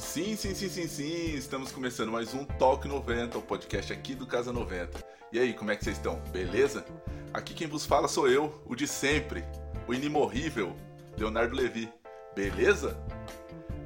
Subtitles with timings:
[0.00, 1.34] Sim, sim, sim, sim, sim.
[1.36, 4.98] Estamos começando mais um Talk 90, o podcast aqui do Casa 90.
[5.30, 6.18] E aí, como é que vocês estão?
[6.32, 6.84] Beleza?
[7.34, 9.44] Aqui quem vos fala sou eu, o de sempre,
[9.86, 10.74] o inimorrível,
[11.18, 11.92] Leonardo Levi.
[12.34, 12.98] Beleza?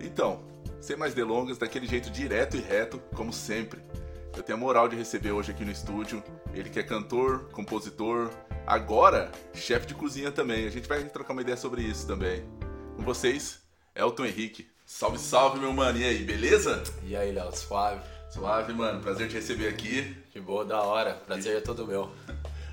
[0.00, 0.44] Então,
[0.80, 3.82] sem mais delongas, daquele jeito direto e reto, como sempre.
[4.34, 6.22] Eu tenho a moral de receber hoje aqui no estúdio
[6.54, 8.30] ele que é cantor, compositor,
[8.64, 10.64] agora chefe de cozinha também.
[10.64, 12.44] A gente vai trocar uma ideia sobre isso também.
[12.96, 13.60] Com vocês,
[13.96, 14.73] Elton Henrique.
[14.96, 15.98] Salve, salve, meu mano.
[15.98, 16.80] E aí, beleza?
[17.02, 18.00] E aí, Léo, suave?
[18.30, 19.00] Suave, mano.
[19.00, 20.16] Prazer te receber aqui.
[20.32, 21.14] De boa, da hora.
[21.14, 22.12] Prazer é todo meu.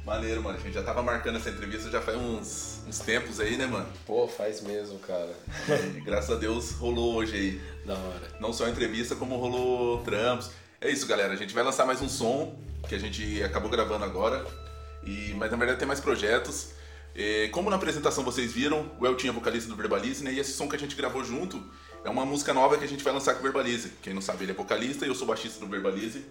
[0.05, 0.55] Maneiro, mano.
[0.55, 3.87] A gente já tava marcando essa entrevista já faz uns, uns tempos aí, né, mano?
[4.05, 5.33] Pô, faz mesmo, cara.
[5.97, 7.61] E graças a Deus rolou hoje aí.
[7.87, 8.27] Da hora.
[8.39, 10.51] Não só a entrevista, como rolou trampos.
[10.79, 11.33] É isso, galera.
[11.33, 12.55] A gente vai lançar mais um som
[12.87, 14.45] que a gente acabou gravando agora.
[15.03, 16.69] E, mas na verdade tem mais projetos.
[17.15, 20.31] E, como na apresentação vocês viram, o El tinha vocalista do Verbalize, né?
[20.31, 21.59] E esse som que a gente gravou junto
[22.03, 23.93] é uma música nova que a gente vai lançar com o Verbalize.
[24.01, 26.25] Quem não sabe, ele é vocalista e eu sou baixista do Verbalize.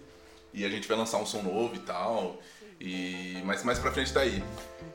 [0.53, 2.39] E a gente vai lançar um som novo e tal.
[2.79, 4.43] E mas mais pra frente tá aí.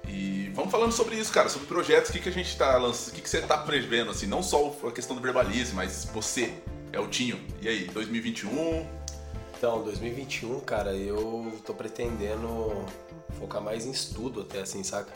[0.09, 3.13] E vamos falando sobre isso, cara, sobre projetos, o que, que a gente tá lançando,
[3.13, 6.53] o que, que você tá prevendo, assim, não só a questão do Verbalize, mas você,
[6.93, 7.41] Eltinho.
[7.61, 8.87] E aí, 2021?
[9.57, 12.85] Então, 2021, cara, eu tô pretendendo
[13.39, 15.13] focar mais em estudo até assim, saca?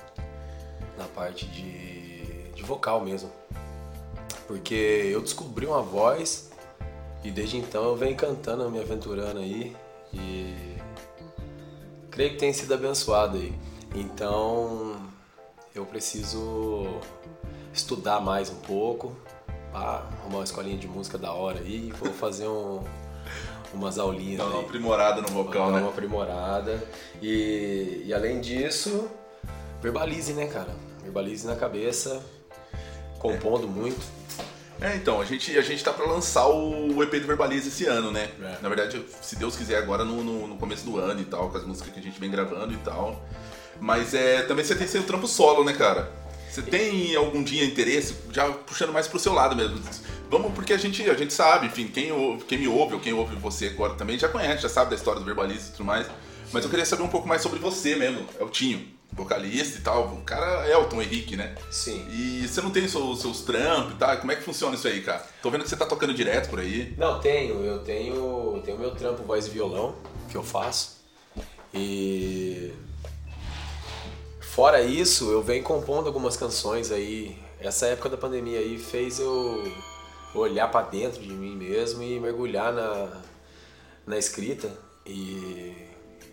[0.97, 3.31] Na parte de, de vocal mesmo.
[4.51, 6.51] Porque eu descobri uma voz
[7.23, 9.77] e desde então eu venho cantando, me aventurando aí
[10.13, 10.77] e
[12.11, 13.55] creio que tem sido abençoado aí.
[13.95, 14.97] Então
[15.73, 16.85] eu preciso
[17.73, 19.17] estudar mais um pouco,
[19.73, 22.83] arrumar uma escolinha de música da hora aí, vou fazer um,
[23.73, 24.39] umas aulinhas.
[24.39, 24.65] Dá uma aí.
[24.65, 25.79] aprimorada no vocal, né?
[25.79, 26.83] uma aprimorada.
[27.23, 29.09] E, e além disso,
[29.81, 30.75] verbalize, né, cara?
[31.05, 32.21] Verbalize na cabeça,
[33.21, 34.01] compondo muito.
[34.81, 38.11] É, então, a gente, a gente tá pra lançar o EP do Verbalize esse ano,
[38.11, 38.31] né?
[38.41, 38.57] É.
[38.63, 41.59] Na verdade, se Deus quiser, agora no, no, no começo do ano e tal, com
[41.59, 43.23] as músicas que a gente vem gravando e tal.
[43.79, 46.11] Mas é, também você tem seu trampo solo, né, cara?
[46.51, 49.79] Você tem algum dia interesse, já puxando mais pro seu lado mesmo?
[50.31, 53.13] Vamos, porque a gente, a gente sabe, enfim, quem, ouve, quem me ouve ou quem
[53.13, 56.07] ouve você agora também já conhece, já sabe da história do Verbalize e tudo mais.
[56.53, 60.07] Mas eu queria saber um pouco mais sobre você mesmo, Eltinho, vocalista e tal.
[60.09, 61.55] O cara é Elton Henrique, né?
[61.71, 62.07] Sim.
[62.11, 64.17] E você não tem seus, seus trampos e tal?
[64.19, 65.25] Como é que funciona isso aí, cara?
[65.43, 66.95] Tô vendo que você tá tocando direto por aí.
[66.97, 67.65] Não, tenho.
[67.65, 69.97] Eu tenho tenho meu trampo voz e violão
[70.29, 71.01] que eu faço.
[71.75, 72.73] E
[74.41, 77.37] fora isso, eu venho compondo algumas canções aí.
[77.59, 79.71] Essa época da pandemia aí fez eu
[80.35, 83.21] olhar pra dentro de mim mesmo e mergulhar na,
[84.07, 84.71] na escrita.
[85.05, 85.90] E,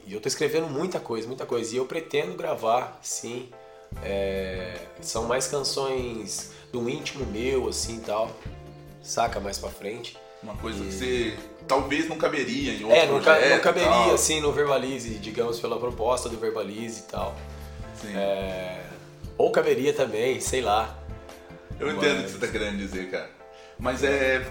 [0.07, 1.73] e eu tô escrevendo muita coisa, muita coisa.
[1.73, 3.49] E eu pretendo gravar, sim.
[4.03, 8.31] É, são mais canções do íntimo meu, assim tal.
[9.01, 10.17] Saca mais pra frente.
[10.41, 11.37] Uma coisa que E- você
[11.67, 14.13] talvez não caberia em outro É, não, projeto não e caberia tal.
[14.13, 17.35] assim no Verbalize, digamos, pela proposta do Verbalize e tal.
[18.01, 18.15] Sim.
[18.15, 18.83] É,
[19.37, 20.97] ou caberia também, sei lá.
[21.79, 23.29] Eu entendo o que você tá querendo dizer, cara.
[23.79, 24.45] Mas é.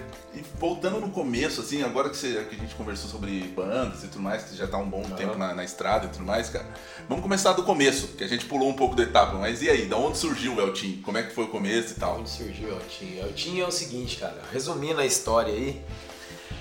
[0.59, 4.21] Voltando no começo, assim, agora que, você, que a gente conversou sobre bandas e tudo
[4.21, 6.67] mais, que já tá um bom tempo na, na estrada e tudo mais, cara.
[7.09, 9.35] Vamos começar do começo, que a gente pulou um pouco da etapa.
[9.35, 11.01] Mas e aí, da onde surgiu o Eltim?
[11.03, 12.19] Como é que foi o começo e tal?
[12.19, 13.25] Onde surgiu o Eltinho?
[13.25, 15.81] Eltinho é o seguinte, cara, resumindo a história aí,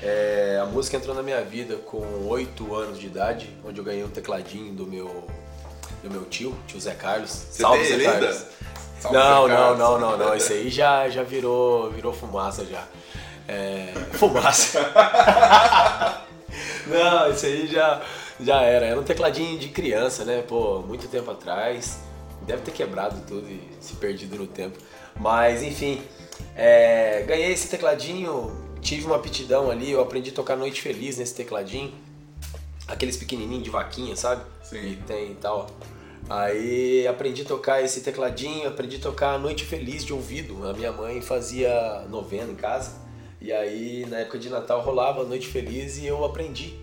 [0.03, 4.05] é, a música entrou na minha vida com 8 anos de idade, onde eu ganhei
[4.05, 5.26] um tecladinho do meu,
[6.03, 7.31] do meu tio, tio Zé Carlos.
[7.31, 8.44] Você Salve, Zé Carlos.
[9.04, 10.34] Não, não, não, não, não.
[10.34, 12.84] Esse aí já, já virou, virou fumaça já.
[13.48, 14.80] É, fumaça.
[16.86, 18.02] não, esse aí já,
[18.40, 18.86] já era.
[18.86, 20.42] Era um tecladinho de criança, né?
[20.46, 21.98] Pô, muito tempo atrás.
[22.42, 24.78] Deve ter quebrado tudo e se perdido no tempo.
[25.18, 26.02] Mas, enfim,
[26.54, 31.34] é, ganhei esse tecladinho, tive uma aptidão ali, eu aprendi a tocar Noite Feliz nesse
[31.34, 31.92] tecladinho.
[32.86, 34.42] Aqueles pequenininhos de vaquinha, sabe?
[34.62, 34.92] Sim.
[34.92, 35.66] E tem e tal.
[36.28, 40.67] Aí aprendi a tocar esse tecladinho, aprendi a tocar Noite Feliz de ouvido.
[40.69, 42.93] A minha mãe fazia novena em casa.
[43.40, 46.75] E aí na época de Natal rolava Noite Feliz e eu aprendi.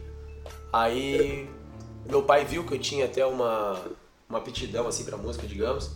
[0.71, 1.49] Aí
[2.05, 3.81] meu pai viu que eu tinha até uma,
[4.29, 5.91] uma aptidão assim pra música, digamos.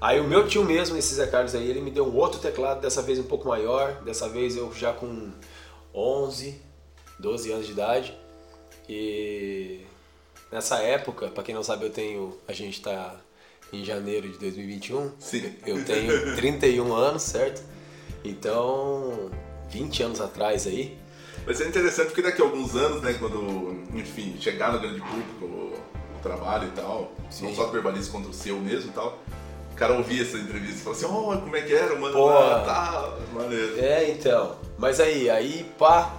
[0.00, 2.80] Aí o meu tio mesmo, esse Zé Carlos aí, ele me deu um outro teclado,
[2.80, 4.02] dessa vez um pouco maior.
[4.04, 5.32] Dessa vez eu já com
[5.94, 6.60] 11,
[7.18, 8.18] 12 anos de idade.
[8.88, 9.85] E
[10.50, 12.36] nessa época, pra quem não sabe, eu tenho.
[12.46, 13.16] A gente tá
[13.72, 15.12] em janeiro de 2021.
[15.18, 15.54] Sim.
[15.66, 17.62] Eu tenho 31 anos, certo?
[18.24, 19.30] Então,
[19.70, 20.96] 20 anos atrás aí.
[21.44, 25.44] Vai ser interessante porque daqui a alguns anos, né, quando, enfim, chegar no grande público,
[25.44, 25.74] o,
[26.16, 27.46] o trabalho e tal, Sim.
[27.46, 29.18] não só do Verbalize quanto o seu mesmo e tal,
[29.76, 32.14] cara ouvia essa entrevista e falava assim, oh, como é que era, mano?
[32.14, 32.26] Pô.
[32.26, 33.78] Lá, tá, maneiro.
[33.78, 34.56] É, então.
[34.78, 36.16] Mas aí, aí, pá,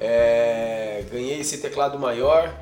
[0.00, 2.52] é, ganhei esse teclado maior.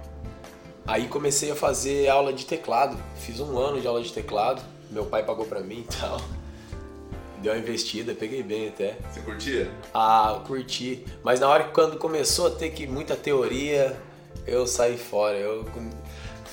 [0.88, 2.96] Aí comecei a fazer aula de teclado.
[3.20, 4.62] Fiz um ano de aula de teclado.
[4.90, 6.18] Meu pai pagou pra mim e tal.
[7.42, 8.96] Deu uma investida, peguei bem até.
[9.12, 9.70] Você curtia?
[9.92, 11.04] Ah, eu curti.
[11.22, 13.94] Mas na hora que quando começou a ter que muita teoria,
[14.46, 15.36] eu saí fora.
[15.36, 15.66] Eu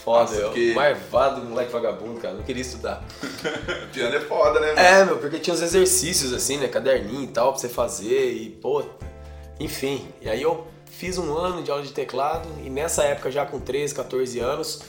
[0.04, 2.34] foda, Nossa, eu marvado, moleque vagabundo, cara.
[2.34, 3.06] Não queria estudar.
[3.94, 4.80] Piano é foda, né, mano?
[4.80, 6.68] É, meu, porque tinha uns exercícios assim, né?
[6.68, 8.84] Caderninho e tal, pra você fazer e, pô,
[9.62, 10.06] enfim.
[10.22, 13.60] E aí eu fiz um ano de aula de teclado e nessa época, já com
[13.60, 14.82] 13, 14 anos,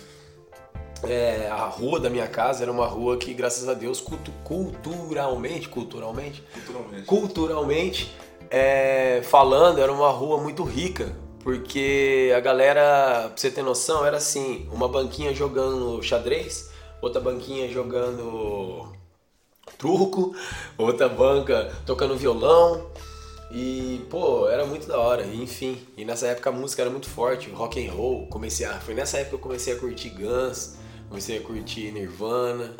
[1.02, 5.68] é, a rua da minha casa era uma rua que, graças a Deus, cultu- culturalmente,
[5.68, 7.06] culturalmente, Culturalmente.
[7.06, 8.16] culturalmente
[8.50, 11.14] é, falando, era uma rua muito rica.
[11.42, 16.70] Porque a galera, pra você ter noção, era assim, uma banquinha jogando xadrez,
[17.00, 18.92] outra banquinha jogando
[19.78, 20.34] truco,
[20.76, 22.86] outra banca tocando violão.
[23.50, 25.86] E, pô, era muito da hora, enfim.
[25.96, 28.26] E nessa época a música era muito forte, rock and roll.
[28.28, 30.76] Comecei a, foi nessa época que eu comecei a curtir Guns,
[31.08, 32.74] comecei a curtir Nirvana.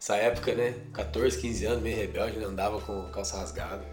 [0.00, 0.74] Essa época, né?
[0.92, 2.44] 14, 15 anos, meio rebelde, né?
[2.44, 3.84] andava com calça rasgada,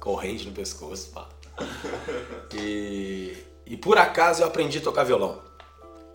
[0.00, 1.28] corrente no pescoço, pá.
[2.54, 3.36] E,
[3.66, 5.42] e por acaso eu aprendi a tocar violão.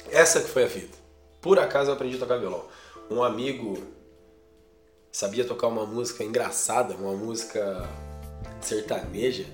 [0.10, 0.98] Essa que foi a fita.
[1.42, 2.66] Por acaso eu aprendi a tocar violão.
[3.10, 3.78] Um amigo
[5.12, 7.88] sabia tocar uma música engraçada, uma música
[8.66, 9.46] sertaneja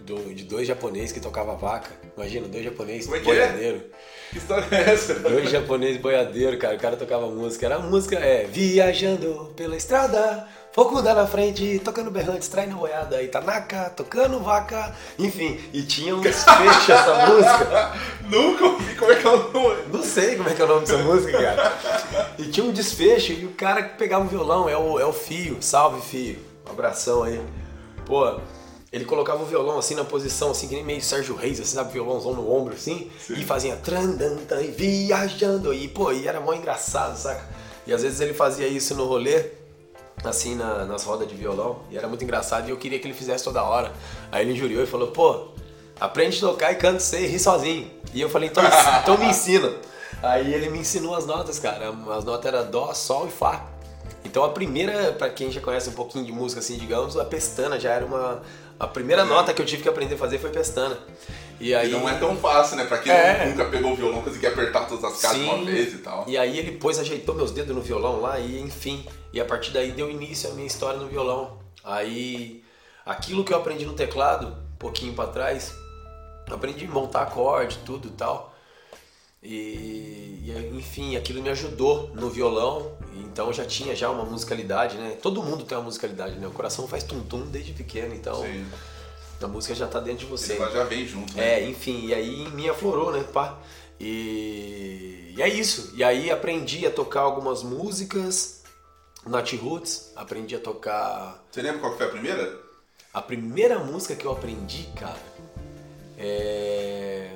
[0.00, 1.90] do- de dois japoneses que tocavam vaca.
[2.16, 3.34] Imagina, dois japoneses Como é que é?
[3.34, 3.82] boiadeiro.
[4.30, 5.14] Que história é essa?
[5.14, 6.74] Dois japoneses boiadeiro, cara.
[6.76, 7.66] O cara tocava música.
[7.66, 12.74] Era a música, é, viajando pela estrada, fogo dá na frente, tocando berrante, trai na
[12.74, 15.60] boiada, Itanaka, tocando vaca, enfim.
[15.72, 17.92] E tinha um desfecho essa música.
[18.28, 19.82] Nunca ouvi como é que é o nome.
[19.92, 22.34] Não sei como é que é o nome dessa música, cara.
[22.38, 25.12] E tinha um desfecho e o cara que pegava o violão é o, é o
[25.12, 25.58] Fio.
[25.60, 26.38] Salve, Fio.
[26.66, 27.40] Um abração aí.
[28.12, 28.38] Pô,
[28.92, 31.94] ele colocava o violão assim na posição, assim, que nem meio Sérgio Reis, assim, sabe?
[31.94, 33.10] Violãozão no ombro, assim.
[33.30, 35.72] E fazia trandanta e viajando.
[35.72, 37.42] E, pô, e era mó engraçado, saca?
[37.86, 39.46] E às vezes ele fazia isso no rolê,
[40.22, 41.78] assim, na- nas rodas de violão.
[41.90, 43.90] E era muito engraçado e eu queria que ele fizesse toda hora.
[44.30, 45.48] Aí ele injuriou e falou, pô,
[45.98, 47.90] aprende a tocar e canta você e ri sozinho.
[48.12, 48.62] E eu falei, então,
[49.02, 49.72] então me ensina.
[50.22, 51.88] Aí ele me ensinou as notas, cara.
[52.14, 53.71] As notas eram Dó, Sol e Fá.
[54.24, 57.78] Então a primeira, pra quem já conhece um pouquinho de música, assim, digamos, a pestana
[57.78, 58.42] já era uma.
[58.78, 60.98] A primeira nota que eu tive que aprender a fazer foi pestana.
[61.60, 61.90] E aí.
[61.90, 62.84] E não é tão fácil, né?
[62.84, 63.46] Pra quem É.
[63.46, 66.24] nunca pegou o violão, conseguir apertar todas as casas uma vez e tal.
[66.26, 69.06] E aí ele pôs, ajeitou meus dedos no violão lá e enfim.
[69.32, 71.58] E a partir daí deu início à minha história no violão.
[71.84, 72.64] Aí
[73.06, 75.72] aquilo que eu aprendi no teclado, um pouquinho pra trás,
[76.50, 78.52] aprendi a montar acorde, tudo e tal.
[79.42, 82.92] E, e, enfim, aquilo me ajudou no violão.
[83.14, 85.16] Então já tinha já uma musicalidade, né?
[85.22, 86.46] Todo mundo tem uma musicalidade, né?
[86.46, 88.66] O coração faz tum-tum desde pequeno, então Sim.
[89.42, 90.54] a música já tá dentro de você.
[90.54, 91.60] Ele já vem junto, né?
[91.60, 93.58] É, enfim, e aí em mim aflorou, né, pá?
[93.98, 95.92] E, e é isso.
[95.94, 98.62] E aí aprendi a tocar algumas músicas,
[99.26, 101.44] Nat Roots, aprendi a tocar...
[101.50, 102.60] Você lembra qual que foi a primeira?
[103.14, 105.20] A primeira música que eu aprendi, cara,
[106.18, 107.30] é...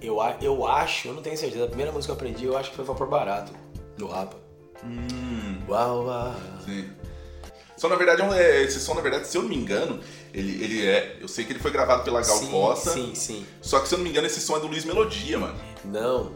[0.00, 2.70] Eu, eu acho, eu não tenho certeza, a primeira música que eu aprendi, eu acho
[2.70, 3.52] que foi Vapor Barato,
[3.96, 4.36] do Rapa.
[4.84, 6.34] Hum, Uau, uau.
[6.64, 6.88] sim.
[7.76, 10.00] Só na verdade, é é, esse som, na verdade, se eu não me engano,
[10.32, 11.18] ele, ele é.
[11.20, 12.90] Eu sei que ele foi gravado pela Gal Sim, Costa.
[12.90, 13.46] sim, sim.
[13.60, 15.54] Só que se eu não me engano, esse som é do Luiz Melodia, mano.
[15.84, 16.32] Não,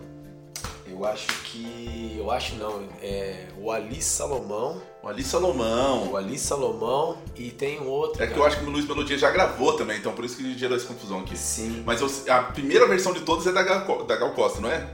[0.87, 2.15] eu acho que.
[2.19, 2.83] Eu acho não.
[3.01, 4.83] É o Ali Salomão.
[5.03, 6.11] O Ali Salomão.
[6.13, 8.23] O Ali Salomão e tem um outro.
[8.23, 10.59] É que eu acho que o Luiz Melodia já gravou também, então por isso que
[10.59, 11.39] gerou essa confusão aqui.
[11.39, 11.83] Sim.
[11.87, 14.87] Mas eu- a primeira versão de todos é da Gal, da Gal Costa, não é?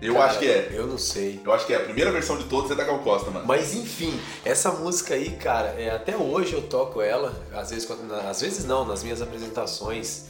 [0.00, 0.70] Eu Cara, acho que é.
[0.72, 1.40] Eu não sei.
[1.44, 1.76] Eu acho que é.
[1.76, 3.46] A primeira versão de todos é da Gal Costa, mano.
[3.46, 7.34] Mas enfim, essa música aí, cara, é, até hoje eu toco ela.
[7.52, 10.24] Às vezes, quando- às vezes não, nas minhas apresentações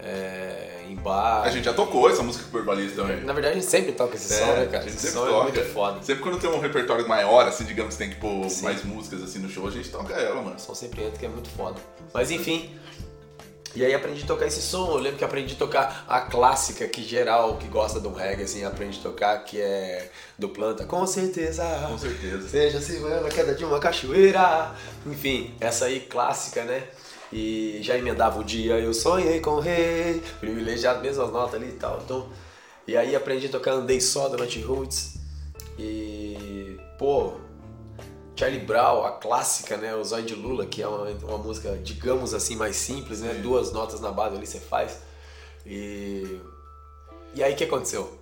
[0.00, 1.42] é, em bar.
[1.42, 3.24] A gente já tocou essa música com o também.
[3.24, 4.78] Na verdade, a gente sempre toca esse É, som, né, cara?
[4.78, 5.42] a gente Esse sempre som é toca.
[5.52, 6.02] muito foda.
[6.02, 8.64] Sempre quando tem um repertório maior, assim, digamos que tem que pôr Sim.
[8.64, 10.56] mais músicas assim no show, a gente toca ela, mano.
[10.56, 11.80] O som sempre entra, que é muito foda.
[12.14, 12.78] Mas enfim.
[13.74, 14.90] E aí aprendi a tocar esse som.
[14.92, 18.42] Eu lembro que aprendi a tocar a clássica que geral que gosta de um reggae
[18.42, 20.84] assim aprende a tocar, que é do Planta.
[20.84, 21.64] Com certeza.
[21.88, 22.48] Com certeza.
[22.48, 24.74] Seja se vai na queda de uma cachoeira.
[25.06, 26.82] Enfim, essa aí clássica, né?
[27.32, 31.72] E já emendava o dia, eu sonhei com o rei, privilegiado, mesmas notas ali e
[31.72, 32.00] tal.
[32.02, 32.28] Então,
[32.86, 35.18] e aí aprendi a tocar Andei Só Nat Roots.
[35.78, 37.34] E, pô,
[38.38, 39.94] Charlie Brown, a clássica, né?
[39.96, 43.34] O Zóio de Lula, que é uma, uma música, digamos assim, mais simples, né?
[43.34, 43.42] Sim.
[43.42, 45.00] Duas notas na base ali você faz.
[45.66, 46.40] E.
[47.34, 48.16] E aí o que aconteceu?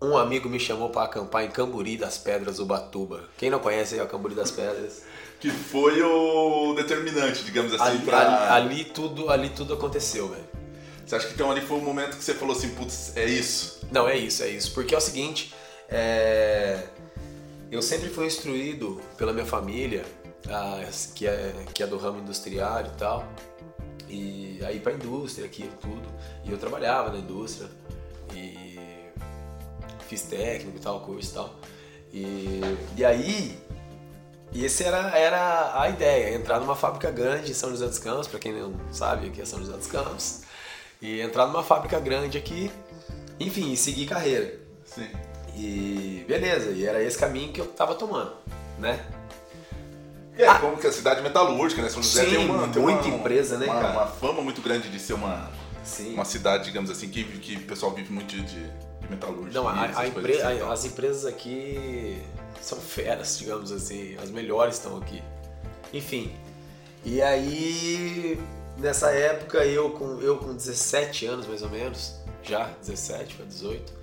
[0.00, 3.24] um amigo me chamou para acampar em Camburi das Pedras, Ubatuba.
[3.36, 5.02] Quem não conhece aí é o Camburi das Pedras.
[5.40, 8.52] Que foi o determinante, digamos assim, ali, pra...
[8.52, 10.42] ali, ali tudo, ali tudo aconteceu, velho.
[11.06, 13.86] Você acha que então ali foi o momento que você falou assim, putz, é isso?
[13.92, 14.74] Não, é isso, é isso.
[14.74, 15.54] Porque é o seguinte,
[15.88, 16.88] é...
[17.70, 20.04] eu sempre fui instruído pela minha família,
[21.14, 23.24] que, é, que é do ramo industrial e tal,
[24.08, 26.08] e aí pra indústria, aquilo, tudo.
[26.44, 27.68] E eu trabalhava na indústria,
[28.34, 28.78] e
[30.06, 31.54] fiz técnico e tal, curso e tal.
[32.12, 32.60] E,
[32.96, 33.58] e aí,
[34.52, 38.26] e essa era, era a ideia, entrar numa fábrica grande em São José dos Campos,
[38.26, 40.42] para quem não sabe, aqui é São José dos Campos,
[41.02, 42.70] e entrar numa fábrica grande aqui,
[43.38, 44.58] enfim, seguir carreira.
[44.86, 45.08] Sim.
[45.58, 48.32] E beleza, e era esse caminho que eu tava tomando,
[48.78, 49.04] né?
[50.36, 51.88] É, ah, como que a cidade metalúrgica, né?
[51.88, 52.68] São José sim, tem uma.
[52.68, 53.92] Tem muita uma, empresa, né, uma, cara?
[53.92, 55.50] Uma fama muito grande de ser uma,
[55.82, 56.14] sim.
[56.14, 59.60] uma cidade, digamos assim, que, que o pessoal vive muito de, de metalúrgica.
[59.60, 60.40] Não, a, a empre...
[60.40, 62.22] assim, as empresas aqui
[62.62, 64.16] são feras, digamos assim.
[64.22, 65.20] As melhores estão aqui.
[65.92, 66.32] Enfim.
[67.04, 68.40] E aí,
[68.76, 73.97] nessa época, eu com, eu com 17 anos mais ou menos, já 17 para 18,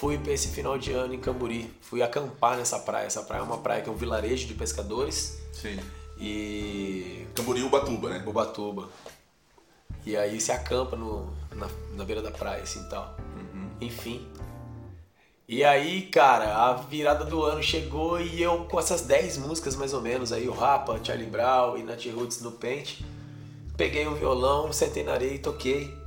[0.00, 1.70] fui para esse final de ano em Camburi.
[1.82, 3.06] Fui acampar nessa praia.
[3.06, 5.38] Essa praia é uma praia que é um vilarejo de pescadores.
[5.52, 5.78] Sim.
[6.18, 7.26] E.
[7.34, 8.24] Camburi e Ubatuba, né?
[8.26, 8.88] Ubatuba.
[10.06, 13.14] E aí se acampa no, na, na beira da praia, assim tal.
[13.36, 13.68] Uhum.
[13.78, 14.26] Enfim.
[15.46, 19.92] E aí, cara, a virada do ano chegou e eu com essas 10 músicas mais
[19.92, 23.04] ou menos aí, o Rapa, Charlie Brown e Nat Roots no pente,
[23.76, 25.99] peguei um violão, sentei na areia e toquei.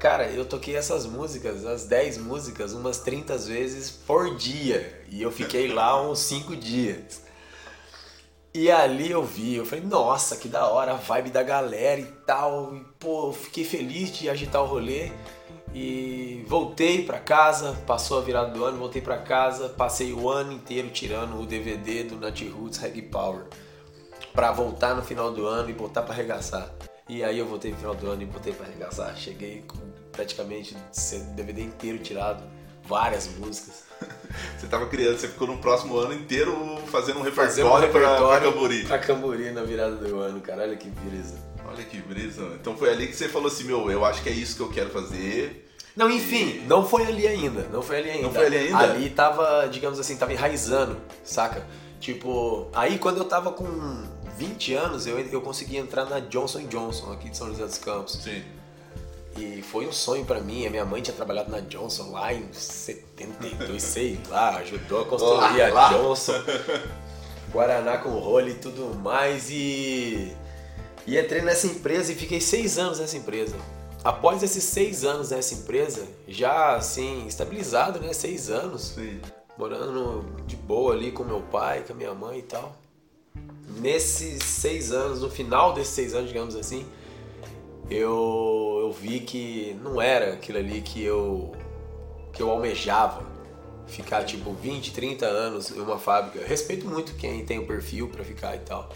[0.00, 5.04] Cara, eu toquei essas músicas, as 10 músicas, umas 30 vezes por dia.
[5.10, 7.22] E eu fiquei lá uns 5 dias.
[8.54, 12.06] E ali eu vi, eu falei, nossa, que da hora, a vibe da galera e
[12.26, 12.74] tal.
[12.74, 15.12] E, pô, fiquei feliz de agitar o rolê.
[15.74, 20.50] E voltei para casa, passou a virada do ano, voltei para casa, passei o ano
[20.50, 23.44] inteiro tirando o DVD do Nat Roots Reggae Power.
[24.32, 26.72] Pra voltar no final do ano e botar para arregaçar.
[27.10, 29.16] E aí eu voltei no final do ano e botei para arregaçar.
[29.16, 29.78] Cheguei com
[30.12, 32.40] praticamente o DVD inteiro tirado,
[32.84, 33.82] várias músicas.
[34.56, 36.52] Você tava criando, você ficou no próximo ano inteiro
[36.86, 38.84] fazendo um Fazendo um repertório, repertório pra, pra Camburi.
[38.84, 40.62] Pra Camburi na virada do ano, cara.
[40.62, 41.34] Olha que brisa.
[41.66, 42.42] Olha que brisa.
[42.42, 42.54] mano.
[42.54, 44.70] Então foi ali que você falou assim, meu, eu acho que é isso que eu
[44.70, 45.68] quero fazer.
[45.96, 47.64] Não, enfim, não foi ali ainda.
[47.72, 48.22] Não foi ali ainda.
[48.22, 48.78] Não foi ali ainda?
[48.78, 51.66] Ali tava, digamos assim, tava enraizando, saca?
[51.98, 53.66] Tipo, aí quando eu tava com
[54.40, 58.14] 20 anos, eu, eu consegui entrar na Johnson Johnson, aqui de São José dos Campos.
[58.22, 58.42] Sim.
[59.36, 60.66] E foi um sonho pra mim.
[60.66, 65.60] A minha mãe tinha trabalhado na Johnson lá em 72, sei lá, ajudou a construir
[65.60, 65.88] a.
[65.90, 66.42] Johnson.
[67.52, 69.50] Guaraná com role e tudo mais.
[69.50, 70.34] E,
[71.06, 73.56] e entrei nessa empresa e fiquei seis anos nessa empresa.
[74.02, 78.14] Após esses seis anos nessa empresa, já assim, estabilizado, né?
[78.14, 79.20] Seis anos, Sim.
[79.58, 82.79] morando de boa ali com meu pai, com a minha mãe e tal.
[83.78, 86.86] Nesses seis anos, no final desses seis anos, digamos assim,
[87.90, 91.52] eu, eu vi que não era aquilo ali que eu,
[92.32, 93.28] que eu almejava.
[93.86, 96.46] Ficar tipo 20, 30 anos em uma fábrica.
[96.46, 98.88] Respeito muito quem tem o perfil pra ficar e tal.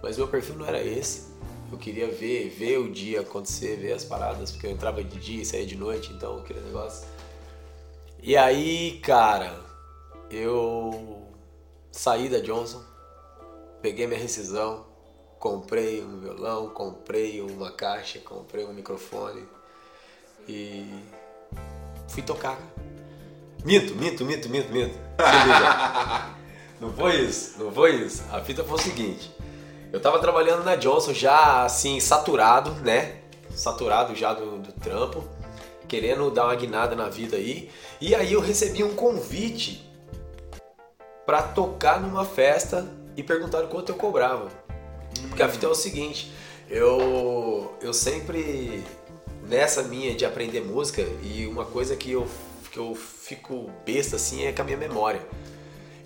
[0.00, 1.28] Mas meu perfil não era esse.
[1.70, 5.42] Eu queria ver, ver o dia acontecer, ver as paradas, porque eu entrava de dia
[5.42, 7.06] e saía de noite, então aquele negócio.
[8.22, 9.60] E aí, cara,
[10.30, 11.22] eu
[11.90, 12.82] saí da Johnson,
[13.80, 14.86] peguei minha rescisão,
[15.38, 19.46] comprei um violão, comprei uma caixa, comprei um microfone
[20.48, 21.02] e
[22.08, 22.58] fui tocar.
[23.64, 24.98] Minto, minto, minto, minto, minto.
[26.80, 28.22] Não foi isso, não foi isso.
[28.30, 29.34] A fita foi o seguinte.
[29.92, 33.16] Eu tava trabalhando na Johnson já assim, saturado, né?
[33.50, 35.24] Saturado já do, do trampo,
[35.88, 37.68] querendo dar uma guinada na vida aí.
[38.00, 39.84] E aí eu recebi um convite
[41.26, 42.86] pra tocar numa festa
[43.18, 44.48] e perguntaram quanto eu cobrava.
[45.28, 46.32] Porque a fita é o seguinte,
[46.70, 48.84] eu, eu sempre,
[49.42, 52.28] nessa minha de aprender música, e uma coisa que eu,
[52.70, 55.20] que eu fico besta assim é com a minha memória.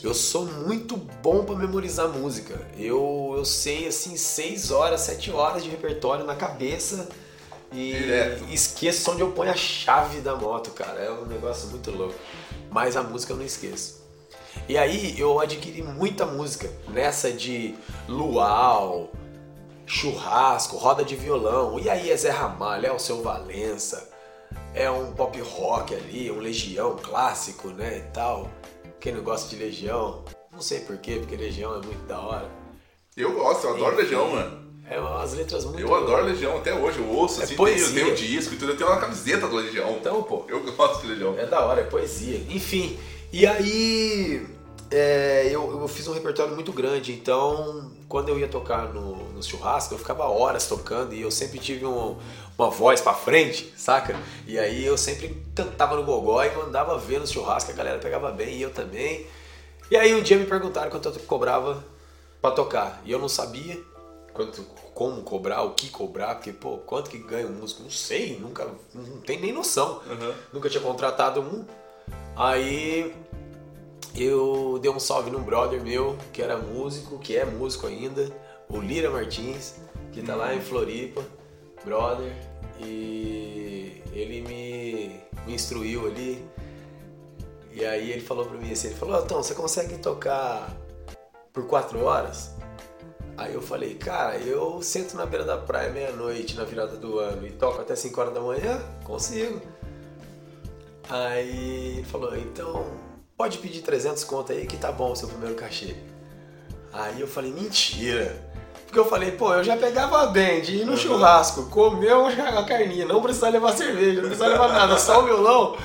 [0.03, 2.67] Eu sou muito bom pra memorizar música.
[2.79, 7.11] Eu, eu sei assim 6 horas, 7 horas de repertório na cabeça
[7.71, 8.45] e Direto.
[8.51, 10.99] esqueço onde eu ponho a chave da moto, cara.
[10.99, 12.15] É um negócio muito louco.
[12.71, 14.02] Mas a música eu não esqueço.
[14.69, 17.75] E aí eu adquiri muita música nessa de
[18.09, 19.11] luau,
[19.87, 21.79] churrasco, roda de violão.
[21.79, 24.09] E aí é Zé Ramalho, é o seu Valença,
[24.75, 28.49] é um pop rock ali, um Legião clássico, né, e tal.
[29.01, 32.49] Quem não gosta de Legião, não sei porquê, porque Legião é muito da hora.
[33.17, 34.63] Eu gosto, eu adoro Enfim, Legião, mano.
[34.89, 35.81] É umas letras muito.
[35.81, 37.87] Eu adoro Legião até hoje, eu ouço, É assim, poesia.
[37.93, 39.91] tenho, tenho disco e tudo, eu tenho uma camiseta do Legião.
[39.93, 40.45] Então, pô.
[40.49, 41.39] Eu gosto de Legião.
[41.39, 42.39] É da hora, é poesia.
[42.49, 42.99] Enfim,
[43.33, 44.47] e aí
[44.91, 49.43] é, eu, eu fiz um repertório muito grande, então quando eu ia tocar no, no
[49.43, 52.19] churrasco, eu ficava horas tocando e eu sempre tive um-
[52.59, 54.15] uma voz pra frente, saca?
[54.47, 58.31] E aí eu sempre cantava no gogó e mandava ver no churrasco, a galera pegava
[58.31, 59.27] bem e eu também.
[59.91, 61.83] E aí um dia me perguntaram quanto eu cobrava
[62.43, 63.81] pra tocar, e eu não sabia
[64.35, 64.63] quanto,
[64.95, 67.83] como cobrar, o que cobrar, porque, pô, quanto que ganha um músico?
[67.83, 70.03] Não sei, nunca, não tem nem noção.
[70.07, 70.35] Uhum.
[70.53, 71.65] Nunca tinha contratado um.
[72.37, 73.15] Aí
[74.17, 78.31] eu dei um salve num brother meu, que era músico, que é músico ainda,
[78.69, 79.77] o Lira Martins,
[80.13, 81.25] que tá lá em Floripa,
[81.85, 82.33] brother,
[82.81, 86.45] e ele me, me instruiu ali.
[87.73, 90.77] E aí ele falou pra mim assim, ele falou, Tom, você consegue tocar
[91.53, 92.55] por quatro horas?
[93.37, 97.47] Aí eu falei, cara, eu sento na beira da praia meia-noite na virada do ano
[97.47, 98.79] e toco até 5 horas da manhã?
[99.05, 99.61] Consigo.
[101.09, 102.87] Aí ele falou, então
[103.43, 105.97] pode pedir 300 conto aí que tá bom o seu primeiro cachê.
[106.93, 108.37] Aí eu falei, mentira.
[108.87, 113.05] Porque eu falei, pô, eu já pegava bem de ir no churrasco, comer uma carninha,
[113.05, 115.77] não precisar levar cerveja, não precisar levar nada, só o violão.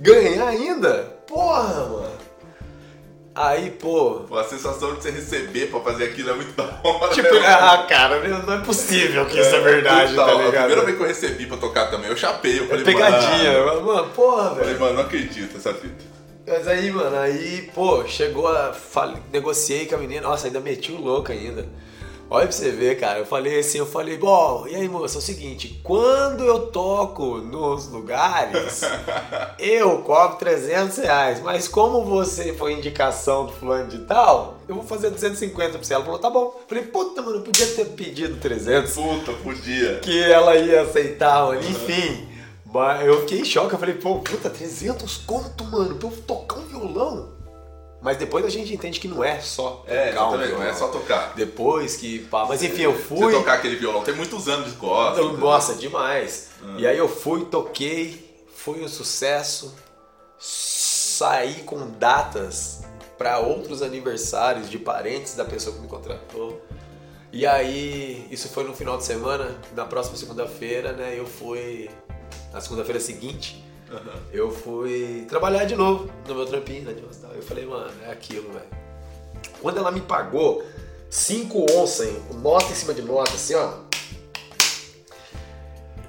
[0.00, 1.16] Ganhar ainda?
[1.28, 2.10] Porra, mano.
[3.36, 7.14] Aí, pô, Pô, a sensação de você receber pra fazer aquilo é muito da hora.
[7.14, 7.46] tipo, né?
[7.46, 10.26] ah, cara, não é possível que isso é verdade, Total.
[10.26, 10.84] tá A primeira ligado?
[10.86, 12.58] vez que eu recebi pra tocar também, eu chapei.
[12.58, 14.80] Eu É falei, pegadinha, Mano, mano, porra, eu falei, velho.
[14.80, 16.09] mano, não acredito essa fita.
[16.50, 18.72] Mas aí, mano, aí, pô, chegou a.
[18.72, 21.66] fal- Negociei com a menina, nossa, ainda meti o louco ainda.
[22.32, 23.18] Olha pra você ver, cara.
[23.18, 27.38] Eu falei assim, eu falei, bom, e aí, moça, é o seguinte, quando eu toco
[27.38, 28.82] nos lugares,
[29.58, 34.84] eu cobro 300 reais, mas como você foi indicação do fulano de tal, eu vou
[34.84, 35.92] fazer 250 pra você.
[35.94, 36.54] Ela falou, tá bom.
[36.56, 39.98] Eu falei, puta, mano, eu podia ter pedido 300 Puta, podia.
[39.98, 41.60] que ela ia aceitar, mano.
[41.60, 42.28] Enfim,
[43.06, 43.72] eu fiquei em choque.
[43.74, 47.38] Eu falei, pô, puta, 300 conto, mano, pra eu tocar um violão.
[48.02, 50.66] Mas depois a gente entende que não é só É, tocar um exatamente, não violão.
[50.66, 51.34] é só tocar.
[51.34, 53.32] Depois que, pá, mas enfim, eu Você fui.
[53.32, 55.18] tocar aquele violão tem muitos anos de costas.
[55.18, 56.48] Eu- Nossa, demais.
[56.78, 59.74] E aí eu fui, toquei, foi um sucesso.
[60.38, 62.80] Saí com datas
[63.18, 66.60] para outros aniversários de parentes da pessoa que me contratou.
[67.32, 71.14] E aí, isso foi no final de semana, na próxima segunda-feira, né?
[71.16, 71.90] Eu fui.
[72.52, 74.20] Na segunda-feira seguinte, Aham.
[74.32, 76.94] eu fui trabalhar de novo no meu trampinho né.
[77.34, 78.66] Eu falei, mano, é aquilo, velho.
[79.60, 80.64] Quando ela me pagou
[81.08, 82.08] 5 onças,
[82.42, 83.72] nota em cima de nota, assim, ó.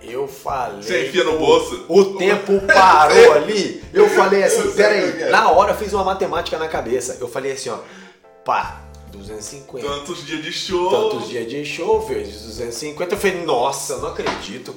[0.01, 0.81] Eu falei.
[0.81, 1.85] Você enfia no bolso.
[1.87, 3.83] O tempo parou ali.
[3.93, 5.29] Eu falei assim, Eu sei pera o que é.
[5.29, 7.17] Na hora eu fiz uma matemática na cabeça.
[7.19, 7.77] Eu falei assim, ó.
[8.43, 9.87] Pá, 250.
[9.87, 10.89] Tantos dias de show.
[10.89, 13.13] Tantos dias de show, vezes 250.
[13.13, 14.75] Eu falei, nossa, não acredito.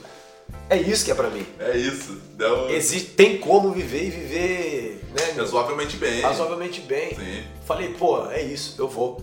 [0.70, 1.46] É isso que é pra mim.
[1.58, 2.20] É isso.
[2.34, 5.32] Deu Existe, tem como viver e viver, né?
[5.36, 6.20] razoavelmente bem.
[6.20, 7.14] razoavelmente bem.
[7.14, 7.44] Sim.
[7.66, 9.22] Falei, pô, é isso, eu vou.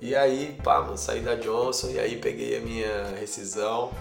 [0.00, 3.92] E aí, pá, mano, saí da Johnson e aí peguei a minha rescisão,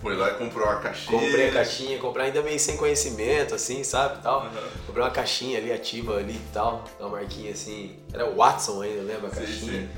[0.00, 1.20] Foi lá e comprou uma caixinha.
[1.20, 4.42] comprei a caixinha, comprei ainda meio sem conhecimento, assim, sabe, tal.
[4.42, 4.52] Aham.
[4.86, 9.02] Comprei uma caixinha ali ativa ali e tal, uma marquinha assim, era o Watson ainda,
[9.02, 9.72] lembra a Sim, caixinha?
[9.82, 9.88] sim.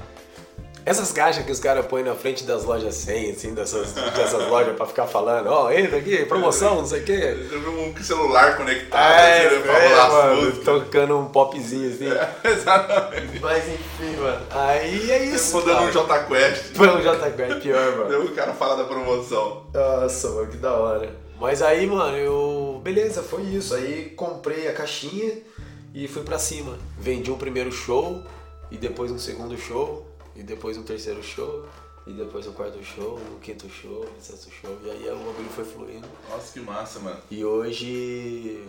[0.84, 4.74] Essas caixas que os caras põem na frente das lojas 100, assim, dessas, dessas lojas
[4.76, 7.36] pra ficar falando, ó, entra aqui, promoção, não sei o quê.
[7.50, 9.12] Eu vi um celular conectado.
[9.12, 12.08] É, pra é, mano, tocando um popzinho assim.
[12.48, 13.38] Exatamente.
[13.40, 14.46] Mas enfim, mano.
[14.50, 15.56] Aí é isso.
[15.58, 15.90] Rodando um.
[15.92, 16.76] J Quest.
[16.76, 18.08] Foi um JK, é pior, mano.
[18.08, 19.66] Daí o cara fala da promoção.
[19.72, 21.10] Nossa, mano, que da hora.
[21.40, 22.80] Mas aí, mano, eu.
[22.82, 23.74] Beleza, foi isso.
[23.74, 25.32] Aí comprei a caixinha
[25.94, 26.78] e fui pra cima.
[26.98, 28.22] Vendi um primeiro show,
[28.70, 31.66] e depois um segundo show, e depois um terceiro show,
[32.06, 34.76] e depois um quarto show, um quinto show, um sexto show.
[34.84, 36.08] E aí o bagulho foi fluindo.
[36.30, 37.20] Nossa, que massa, mano.
[37.30, 38.64] E hoje.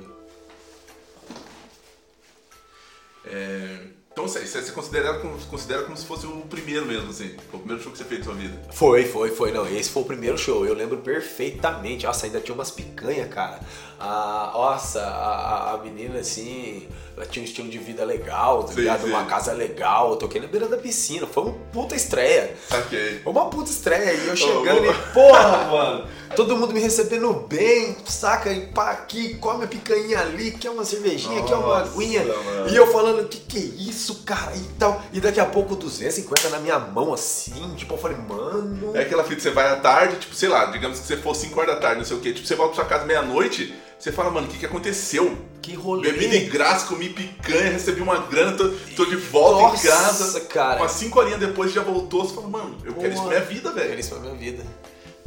[3.26, 7.30] É, Então, você, você considera como, considera como se fosse o primeiro mesmo, assim.
[7.50, 8.62] Foi o primeiro show que você fez na sua vida.
[8.72, 9.52] Foi, foi, foi.
[9.52, 10.66] Não, esse foi o primeiro show.
[10.66, 12.06] Eu lembro perfeitamente.
[12.06, 13.60] Nossa, ainda tinha umas picanha, cara.
[14.00, 19.04] A, nossa, a- a menina, assim, ela tinha um estilo de vida legal, tá ligado?
[19.04, 19.10] sim.
[19.10, 20.12] Uma casa legal.
[20.12, 21.28] Eu toquei na beira da piscina.
[21.28, 22.56] Foi uma puta estreia.
[22.68, 23.20] Saquei.
[23.20, 24.14] Foi uma puta estreia.
[24.14, 24.92] E eu chegando ô.
[24.92, 26.08] e, porra, mano.
[26.36, 28.52] Todo mundo me recebendo bem, saca?
[28.52, 32.24] E pá, aqui, come a picanha ali, quer uma cervejinha, quer uma Nossa, aguinha.
[32.26, 32.70] mano.
[32.70, 34.56] E eu falando, que que é isso, cara?
[34.56, 35.00] E tal.
[35.14, 37.76] E daqui a pouco 250 na minha mão, assim.
[37.76, 38.96] Tipo, eu falei, mano.
[38.98, 41.60] É aquela fita, você vai à tarde, tipo, sei lá, digamos que você for 5
[41.60, 43.72] horas da tarde, não sei o quê, tipo, você volta pra sua casa meia-noite,
[44.04, 45.38] Você fala, mano, o que, que aconteceu?
[45.62, 46.12] Que rolê.
[46.12, 50.42] Bebi de graça, comi picanha, recebi uma grana, tô, tô de volta Nossa, em casa.
[50.42, 50.82] cara.
[50.82, 52.26] Umas 5 horinhas depois já voltou.
[52.26, 53.88] Você fala, mano, eu quero isso pra minha vida, Eu velho.
[53.88, 54.66] quero isso pra minha vida.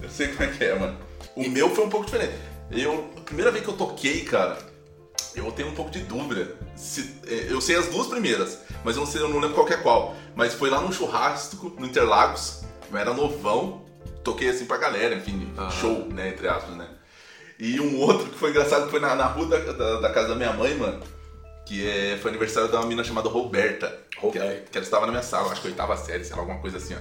[0.02, 0.98] Eu sei como é que é, mano.
[1.34, 2.34] O meu foi um pouco diferente.
[2.70, 4.58] Eu, a primeira vez que eu toquei, cara,
[5.34, 6.54] eu tenho um pouco de dúvida.
[6.76, 9.66] Se- eh, eu sei as duas primeiras, mas eu não sei, eu não lembro qual
[9.70, 10.14] é qual.
[10.34, 12.60] Mas foi lá num churrasco, no Interlagos,
[12.92, 13.86] eu era novão,
[14.22, 16.86] toquei assim pra galera, enfim, show, né, entre aspas, né.
[17.58, 20.28] E um outro que foi engraçado que foi na, na rua da, da, da casa
[20.28, 21.00] da minha mãe, mano,
[21.64, 23.98] que é, foi aniversário de uma menina chamada Roberta.
[24.10, 24.70] Que, Roberta.
[24.70, 26.94] que ela estava na minha sala, acho que oitava série, sei lá, alguma coisa assim,
[26.94, 26.98] ó.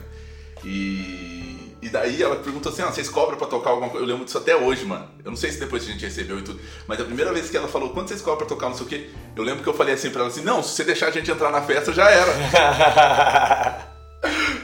[0.64, 4.04] E, e daí ela perguntou assim, ah, vocês cobram pra tocar alguma coisa?
[4.04, 5.08] Eu lembro disso até hoje, mano.
[5.24, 7.58] Eu não sei se depois a gente recebeu e tudo, mas a primeira vez que
[7.58, 9.74] ela falou, quanto vocês cobram pra tocar, não sei o quê, eu lembro que eu
[9.74, 12.10] falei assim pra ela assim, não, se você deixar a gente entrar na festa, já
[12.10, 13.86] era.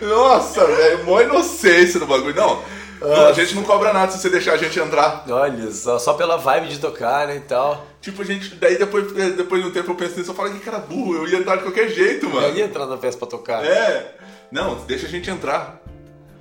[0.02, 2.34] Nossa, velho, mó inocência no bagulho.
[2.34, 2.64] Não,
[3.02, 5.26] não, a gente não cobra nada se você deixar a gente entrar.
[5.30, 7.86] Olha só, só pela vibe de tocar, né, e tal.
[8.00, 10.60] Tipo, a gente, daí depois, depois de um tempo eu penso nisso, eu falo, que
[10.60, 12.56] cara burro, eu ia entrar de qualquer jeito, Eu mano.
[12.58, 13.64] ia entrar na festa pra tocar.
[13.66, 14.16] É,
[14.52, 15.82] não, deixa a gente entrar.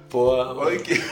[0.08, 0.94] Pô, Olha que.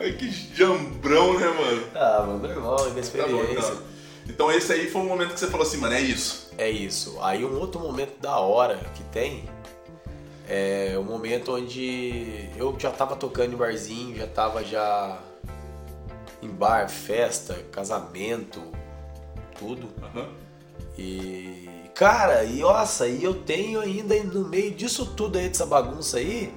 [0.00, 1.82] Olha que jambrão, né, mano?
[1.94, 3.52] ah, mano, normal, Tá bom, inexperiência.
[3.58, 3.82] então.
[4.28, 6.50] Então esse aí foi o momento que você falou assim, mano, é isso.
[6.58, 7.16] É isso.
[7.22, 9.44] Aí um outro momento da hora que tem
[10.48, 15.18] é o momento onde eu já tava tocando em barzinho, já tava já
[16.42, 18.62] em bar, festa, casamento,
[19.58, 19.88] tudo.
[20.02, 20.28] Aham.
[20.96, 26.18] E cara, e nossa, e eu tenho ainda no meio disso tudo aí, dessa bagunça
[26.18, 26.54] aí,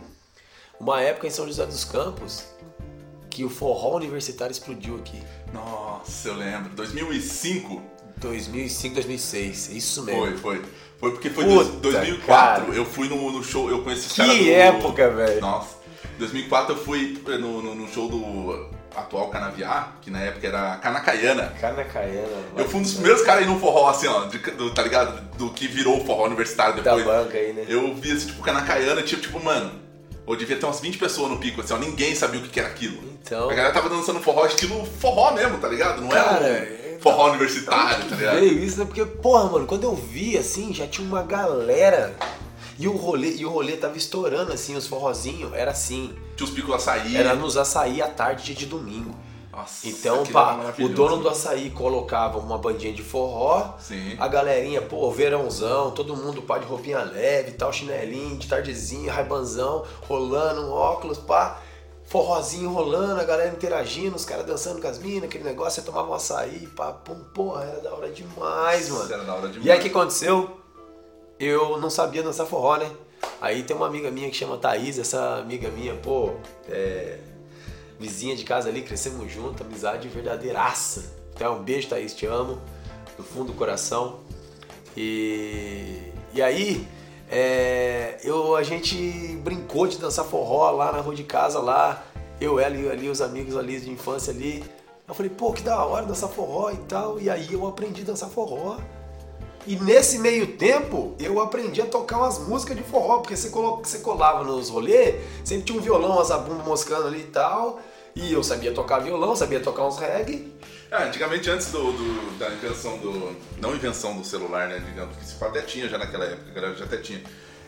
[0.80, 2.46] uma época em São José dos Campos
[3.30, 5.22] que o forró universitário explodiu aqui.
[5.54, 6.76] Nossa, eu lembro.
[6.76, 10.22] 2005 2005, 2006, isso mesmo.
[10.22, 10.66] foi, foi.
[11.00, 12.66] Foi porque foi Puta, dois- 2004.
[12.66, 12.78] cara.
[12.78, 15.42] Eu fui no, no show, eu conheci esse Que cara do- época, velho.
[15.42, 15.78] Nossa.
[16.18, 21.54] 2004 eu fui no, no, no show do atual Canaviar, que na época era Canacaiana.
[21.62, 22.28] Canacaiana.
[22.58, 24.82] Eu fui um dos primeiros caras a ir no forró, assim, ó, de- do, tá
[24.84, 25.22] ligado?
[25.38, 27.06] Do que virou o forró universitário da depois.
[27.06, 27.66] banca aí, né?
[27.70, 29.72] Eu vi esse tipo Canacaiana, tipo, tipo, mano,
[30.28, 32.60] eu devia ter umas 20 pessoas no pico, assim, ó, ninguém sabia o que que
[32.60, 32.98] era aquilo.
[33.24, 36.02] Então, A galera tava dançando forró estilo forró mesmo, tá ligado?
[36.02, 38.40] Não Cara, era forró universitário, que tá ligado?
[38.40, 38.86] veio isso, né?
[38.86, 42.16] Porque, porra, mano, quando eu vi, assim, já tinha uma galera.
[42.78, 45.52] E o rolê, e o rolê tava estourando, assim, os forrozinhos.
[45.54, 46.16] Era assim.
[46.36, 47.16] Tinha os picos açaí.
[47.16, 49.14] Era nos açaí à tarde, dia de domingo.
[49.52, 53.76] Nossa, Então, pá, o dono do açaí colocava uma bandinha de forró.
[53.80, 54.16] Sim.
[54.18, 59.84] A galerinha, pô, verãozão, todo mundo pá de roupinha leve, tal, chinelinho, de tardezinha, raibanzão,
[60.08, 61.60] rolando, óculos, pá,
[62.10, 66.10] forrozinho rolando, a galera interagindo, os caras dançando com as minas, aquele negócio, você tomava
[66.10, 69.14] um açaí, pá, pum, porra, era da hora demais, mano.
[69.14, 69.66] Era da hora demais.
[69.66, 70.58] E aí o que aconteceu?
[71.40, 72.92] Eu não sabia dançar forró, né?
[73.40, 76.34] Aí tem uma amiga minha que chama Thaís, essa amiga minha, pô,
[76.68, 77.20] é.
[78.00, 81.14] Vizinha de casa ali, crescemos junto, amizade verdadeiraça.
[81.36, 82.60] Então, um beijo, Thaís, te amo,
[83.18, 84.22] do fundo do coração.
[84.96, 86.88] E, e aí,
[87.30, 88.96] é, eu, a gente
[89.44, 92.04] brincou de dançar forró lá na rua de casa, lá,
[92.42, 94.64] eu, ela e ali, os amigos ali de infância ali.
[95.08, 97.20] Eu falei, pô, que da hora dançar forró e tal.
[97.20, 98.78] E aí eu aprendi a dançar forró.
[99.68, 103.82] E nesse meio tempo, eu aprendi a tocar umas músicas de forró, porque você, colo-
[103.84, 107.80] você colava nos rolês, sempre tinha um violão, uma zabumba moscando ali e tal.
[108.16, 110.52] E eu sabia tocar violão, sabia tocar uns reggae.
[110.92, 113.36] Ah, antigamente, antes do, do- da invenção do.
[113.62, 114.82] Não invenção do celular, né?
[114.86, 117.22] Digamos que se até tinha já naquela época, a galera já até tinha.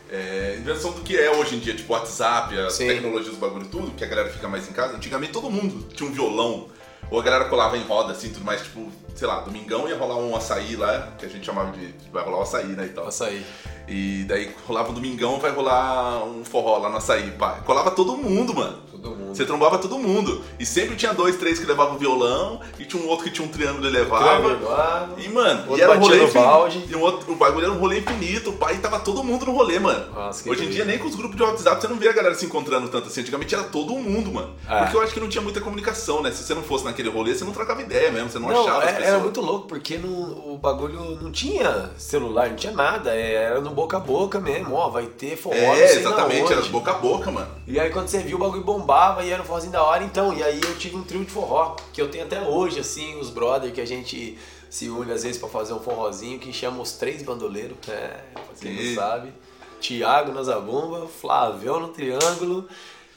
[0.10, 2.88] É, invenção do que é hoje em dia, tipo WhatsApp, as Sim.
[2.88, 4.96] tecnologias, os bagulho tudo, que a galera fica mais em casa.
[4.98, 6.68] Antigamente todo mundo tinha um violão.
[7.10, 10.16] Ou a galera colava em roda, assim, tudo mais, tipo, sei lá, domingão ia rolar
[10.18, 11.94] um açaí lá, que a gente chamava de.
[12.12, 12.86] Vai rolar o açaí, né?
[12.86, 13.06] E tal.
[13.06, 13.46] Nossa aí.
[13.88, 17.60] E daí rolava um domingão, vai rolar um forró lá no açaí, pá.
[17.66, 18.78] Colava todo mundo, mano.
[18.92, 19.36] Todo mundo.
[19.36, 20.42] Você trombava todo mundo.
[20.60, 23.50] E sempre tinha dois, três que levavam violão, e tinha um outro que tinha um
[23.52, 24.24] triângulo e levava.
[24.40, 26.34] Triângulo, E, mano, Outro e era um rolê infinito.
[26.34, 26.86] balde.
[26.88, 29.52] E um outro, o bagulho era um rolê infinito, pai, e tava todo mundo no
[29.54, 30.06] rolê, mano.
[30.14, 32.14] Nossa, que Hoje em dia, nem com os grupos de WhatsApp, você não vê a
[32.14, 33.22] galera se encontrando tanto assim.
[33.22, 34.54] Antigamente era todo mundo, mano.
[34.70, 34.82] É.
[34.84, 36.32] Porque eu acho que não tinha muita comunicação, né?
[36.32, 38.86] Se você não fosse naquele rolê, você não trocava ideia mesmo, você não, Não, achava
[38.86, 39.14] é- pessoas.
[39.16, 43.62] era muito louco, porque no- o bagulho não tinha celular, não tinha nada, é, era
[43.62, 47.32] no boca a boca mesmo, ó, vai ter forró, É, exatamente, era boca a boca,
[47.32, 47.50] mano.
[47.68, 50.34] E aí quando você viu o bagulho bombava e era um forrozinho da hora, então,
[50.34, 53.30] e aí eu tive um trio de forró, que eu tenho até hoje, assim, os
[53.30, 54.38] brother que a gente
[54.70, 58.44] se une às vezes pra fazer um forrozinho, que chama os três bandoleiros, é, pra
[58.60, 58.88] quem Sim.
[58.96, 59.34] não sabe.
[59.82, 62.68] Tiago na zabumba, Flavião no triângulo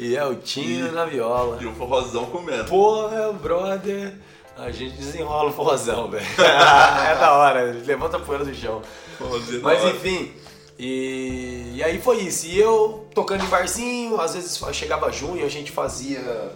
[0.01, 1.59] e Eltinho E- na viola.
[1.62, 2.64] E o forrozão comendo.
[2.64, 4.14] Porra, brother,
[4.56, 6.24] a gente desenrola o forrozão, velho.
[6.38, 8.82] é da hora, levanta a poeira do chão.
[9.18, 10.32] Forrozinho da Mas enfim,
[10.78, 12.46] e, e aí foi isso.
[12.46, 16.52] E eu tocando em barzinho, às vezes chegava junho, a gente fazia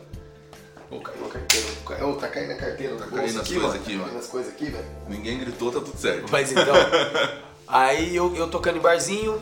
[0.90, 2.06] Ô, caiu a carteira.
[2.06, 2.96] Ô, tá caindo a carteira.
[2.96, 4.04] Tá caindo as coisas aqui, Tá mano.
[4.04, 4.86] caindo as coisas aqui, velho.
[5.06, 6.30] Ninguém gritou, tá tudo certo.
[6.30, 6.74] Mas então,
[7.68, 9.40] aí eu, eu tocando em barzinho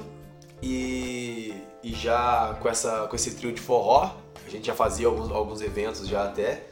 [0.60, 4.10] e, e já com, essa, com esse trio de forró,
[4.44, 6.64] a gente já fazia alguns, alguns eventos já até.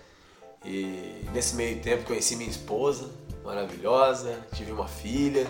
[0.65, 3.11] E nesse meio tempo conheci minha esposa,
[3.45, 5.47] maravilhosa, tive uma filha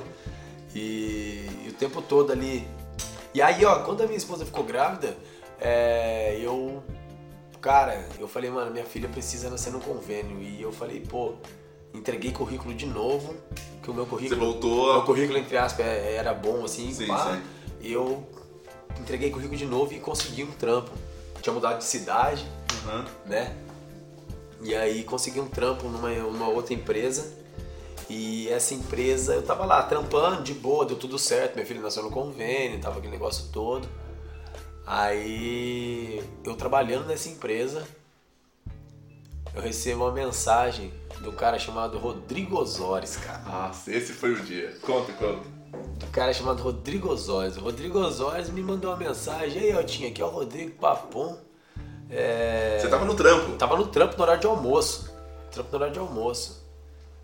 [0.74, 2.66] e, e o tempo todo ali.
[3.32, 5.16] E aí, ó, quando a minha esposa ficou grávida,
[5.60, 6.82] é, eu.
[7.60, 10.42] Cara, eu falei, mano, minha filha precisa nascer no convênio.
[10.42, 11.34] E eu falei, pô,
[11.94, 13.34] entreguei currículo de novo,
[13.82, 14.40] que o meu Você currículo.
[14.40, 14.92] voltou.
[14.92, 17.32] Meu currículo, entre aspas, é- era bom, assim, Sim, pá.
[17.34, 17.42] sim.
[17.80, 18.26] E eu
[19.00, 20.90] entreguei currículo de novo e consegui um trampo.
[21.40, 22.44] Tinha mudado de cidade,
[22.86, 23.06] Aham.
[23.26, 23.56] né?
[24.64, 27.30] E aí consegui um trampo numa, numa outra empresa.
[28.08, 31.54] E essa empresa, eu tava lá trampando de boa, deu tudo certo.
[31.54, 33.86] Meu filho nasceu no convênio, tava aquele negócio todo.
[34.86, 37.86] Aí eu trabalhando nessa empresa,
[39.54, 43.42] eu recebo uma mensagem do cara chamado Rodrigo Osóris, cara.
[43.42, 44.74] Nossa, esse foi o dia.
[44.82, 45.48] Conta, conta.
[45.98, 47.52] do cara chamado Rodrigo Osório.
[47.58, 49.62] O Rodrigo Osório me mandou uma mensagem.
[49.62, 51.38] Ei, Eltinho, aqui é o Rodrigo Papom.
[52.14, 52.78] É...
[52.80, 53.52] Você tava no trampo.
[53.56, 55.12] Tava no trampo no horário de almoço.
[55.50, 56.62] Trampo no horário de almoço.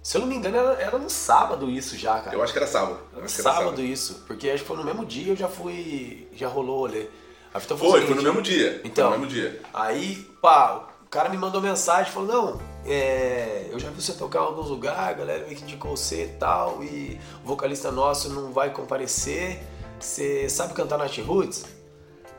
[0.02, 2.34] Se eu não me engano, era, era no sábado isso já, cara.
[2.34, 2.98] Eu acho que era sábado.
[3.12, 4.24] Era que era sábado isso.
[4.26, 6.28] Porque acho que foi no mesmo dia eu já fui.
[6.34, 7.06] Já rolou o rolê.
[7.52, 8.80] A fita o Foi, foi seguinte, no mesmo dia.
[8.84, 9.60] Então, Foi no mesmo dia.
[9.72, 14.38] Aí, pá, o cara me mandou mensagem, falou, não, é, eu já vi você tocar
[14.38, 18.30] em alguns lugares, a galera meio que indicou você e tal, e o vocalista nosso
[18.30, 19.60] não vai comparecer,
[19.98, 21.64] você sabe cantar Nat Roots?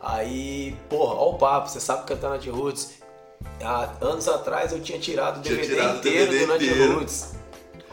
[0.01, 2.93] Aí, porra, ó o papo, você sabe cantar Nat Roots?
[3.63, 6.53] Há anos atrás eu tinha tirado o DVD tirado inteiro DVD do
[6.85, 6.95] Nat.
[6.95, 7.31] Roots.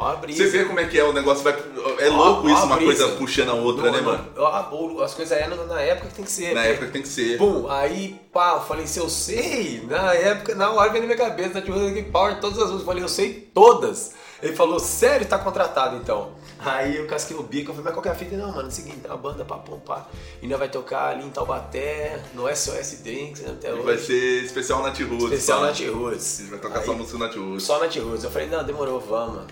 [0.01, 0.45] Ó a brisa.
[0.45, 1.53] Você vê como é que é o negócio vai.
[1.99, 3.05] É Ó- louco ó isso, uma brisa.
[3.05, 4.25] coisa puxando a outra, Não, né, mano?
[4.37, 6.55] ó, As coisas eram na época que tem que ser.
[6.55, 6.71] Na né?
[6.71, 7.37] época que tem que ser.
[7.37, 11.19] Pum, aí, pá, eu falei, se eu sei, na época, na hora veio na minha
[11.19, 11.77] cabeça, tá tipo,
[12.13, 14.13] Power, todas as músicas, eu falei, eu sei todas.
[14.41, 16.31] Ele falou, sério, tá contratado então.
[16.61, 18.37] Aí eu casquei o bico, eu falei, mas qual que é a fita?
[18.37, 20.09] Não, mano, é o seguinte, tem uma banda pra pá,
[20.43, 23.83] ainda vai tocar ali em Taubaté, no SOS Drinks, até E hoje.
[23.83, 25.25] vai ser especial Nat Roots.
[25.25, 25.61] Especial?
[25.63, 26.41] Nat Roots.
[26.41, 27.63] A vai tocar Aí- só música Nat Roots.
[27.63, 28.25] só Nat Roots.
[28.25, 29.37] Eu falei, não, demorou, vamos.
[29.37, 29.47] mano.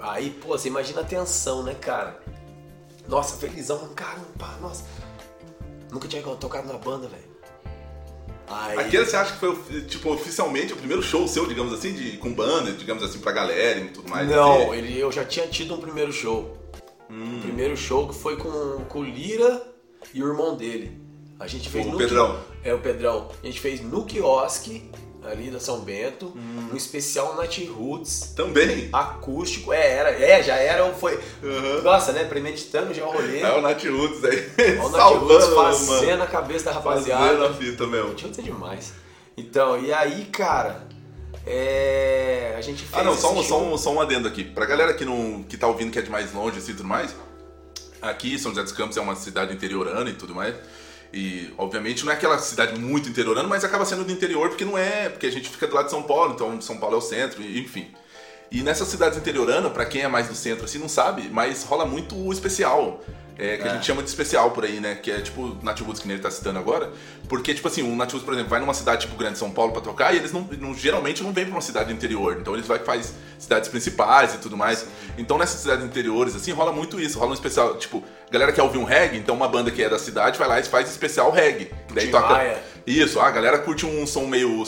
[0.00, 2.20] Aí, pô, você imagina a tensão, né, cara?
[3.08, 4.84] Nossa, felizão, caramba, nossa.
[5.90, 7.27] Nunca tinha tocado na banda, velho.
[8.50, 12.16] Aí, Aquele você acha que foi, tipo, oficialmente o primeiro show seu, digamos assim, de,
[12.16, 14.28] com banda, digamos assim, pra galera e tudo mais?
[14.28, 14.78] não, assim?
[14.78, 16.56] ele, eu já tinha tido um primeiro show.
[17.10, 17.38] Hum.
[17.38, 19.62] O primeiro show que foi com, com o Lira
[20.14, 21.00] e o irmão dele.
[21.38, 22.40] A gente fez O no Pedrão.
[22.64, 23.28] É, o Pedrão.
[23.42, 24.90] A gente fez no quiosque,
[25.30, 26.68] ali da São Bento, Hum.
[26.70, 28.32] no especial Nat Roots.
[28.36, 28.88] Também.
[28.92, 29.72] acústico.
[29.72, 31.18] É, era, é, já era, foi.
[31.42, 31.82] Uhum.
[31.82, 32.24] Nossa, né?
[32.24, 33.40] Premeditando já o rolê.
[33.40, 34.50] É o Nat Roots aí.
[34.58, 36.22] Olha o Nat Roots Salvando, fazendo mano.
[36.22, 37.48] a cabeça da Fazendo rapaziada.
[37.50, 38.08] a fita mesmo.
[38.10, 38.92] Nat Roots é demais.
[39.36, 40.82] Então, e aí, cara,
[41.46, 42.92] é, a gente fez.
[42.94, 44.44] Ah, não, só um, só, um, só um adendo aqui.
[44.44, 46.88] Pra galera que, não, que tá ouvindo que é de mais longe assim, e tudo
[46.88, 47.14] mais,
[48.02, 50.54] aqui São José dos Campos é uma cidade interiorana e tudo mais.
[51.12, 54.76] E, obviamente, não é aquela cidade muito interiorana, mas acaba sendo do interior porque não
[54.76, 57.02] é, porque a gente fica do lado de São Paulo, então São Paulo é o
[57.02, 57.88] centro, enfim.
[58.50, 61.84] E nessas cidades interioranas, pra quem é mais do centro assim, não sabe, mas rola
[61.84, 63.02] muito o especial.
[63.38, 63.74] É, que a É.
[63.74, 64.96] gente chama de especial por aí, né?
[64.96, 66.90] Que é tipo o Nat Roots que ele tá citando agora.
[67.28, 69.72] Porque, tipo assim, o Nat Roots, por exemplo, vai numa cidade tipo Grande São Paulo
[69.72, 72.38] pra tocar e eles não, não- geralmente não vêm pra uma cidade interior.
[72.40, 74.86] Então eles vai faz cidades principais e tudo mais.
[75.16, 77.18] Então nessas cidades interiores, assim, rola muito isso.
[77.18, 79.98] Rola um especial, tipo, galera quer ouvir um reggae, então uma banda que é da
[79.98, 81.70] cidade vai lá e faz especial reggae.
[81.94, 82.28] Daí Tim toca.
[82.28, 82.58] Maia.
[82.86, 84.64] Isso, a galera curte um som meio,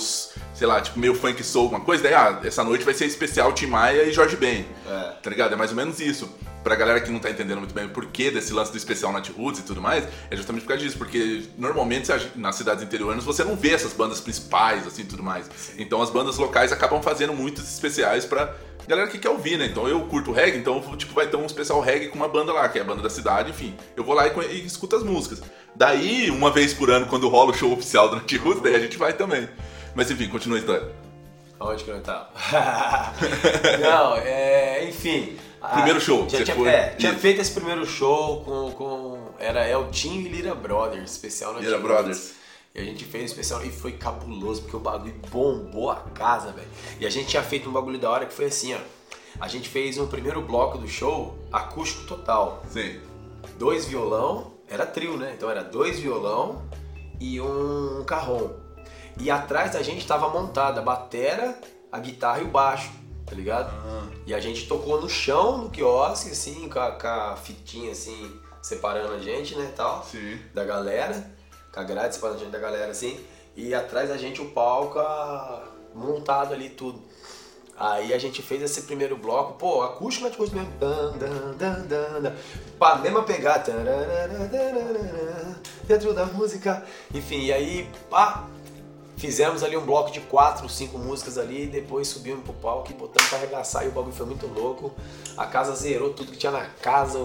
[0.61, 2.03] sei lá, tipo meio funk soul, alguma coisa.
[2.03, 4.67] Daí, ah, essa noite vai ser especial Tim Maia e Jorge Ben.
[4.87, 5.13] É.
[5.23, 5.55] Tá ligado?
[5.55, 6.29] É mais ou menos isso.
[6.63, 9.27] Pra galera que não tá entendendo muito bem o porquê desse lance do especial Nat
[9.31, 10.99] Roots e tudo mais, é justamente por causa disso.
[10.99, 15.49] Porque normalmente nas cidades interiornas você não vê essas bandas principais, assim, tudo mais.
[15.79, 18.55] Então as bandas locais acabam fazendo muitos especiais pra
[18.87, 19.65] galera que quer ouvir, né?
[19.65, 22.69] Então eu curto reggae, então tipo vai ter um especial reggae com uma banda lá,
[22.69, 23.75] que é a banda da cidade, enfim.
[23.97, 25.41] Eu vou lá e, e escuto as músicas.
[25.75, 28.81] Daí, uma vez por ano, quando rola o show oficial do Nat Roots, daí a
[28.81, 29.49] gente vai também.
[29.95, 30.89] Mas enfim, continua a história.
[31.59, 32.31] Aonde que eu tava?
[33.81, 35.37] não, é, enfim.
[35.75, 38.71] Primeiro show, Já tinha, foi- é, tinha feito esse primeiro show com.
[38.73, 42.19] com era Eltinho e Lira Brothers, especial na Lira Tim Brothers.
[42.19, 42.41] Roots.
[42.75, 46.53] E a gente fez o especial e foi cabuloso, porque o bagulho bombou a casa,
[46.53, 46.69] velho.
[46.99, 48.79] E a gente tinha feito um bagulho da hora que foi assim, ó.
[49.41, 52.63] A gente fez um primeiro bloco do show acústico total.
[52.71, 53.01] Sim.
[53.59, 55.33] Dois violão, era trio, né?
[55.37, 56.63] Então era dois violão
[57.21, 58.51] e um carrom.
[59.21, 61.59] E atrás da gente tava montada a batera,
[61.93, 62.91] a guitarra e o baixo,
[63.27, 63.71] tá ligado?
[64.27, 68.41] E a gente tocou no chão, no quiosque, assim, com a, com a fitinha assim,
[68.63, 70.39] separando a gente, né, tal, Sim.
[70.55, 71.31] da galera,
[71.71, 73.21] com a grade separando a gente da galera, assim.
[73.55, 77.03] E atrás da gente o palco, a, montado ali tudo.
[77.77, 80.73] Aí a gente fez esse primeiro bloco, pô, acústico na acústico mesmo.
[80.79, 82.33] Dan, dan, dan, dan, dan.
[82.79, 83.73] Pá, mesma pegada.
[85.85, 86.85] Dentro da música.
[87.15, 88.47] Enfim, e aí, pá,
[89.21, 93.29] fizemos ali um bloco de quatro, cinco músicas ali, depois subimos pro palco e botamos
[93.29, 94.93] pra arregaçar e o bagulho foi muito louco.
[95.37, 97.19] A casa zerou tudo que tinha na casa.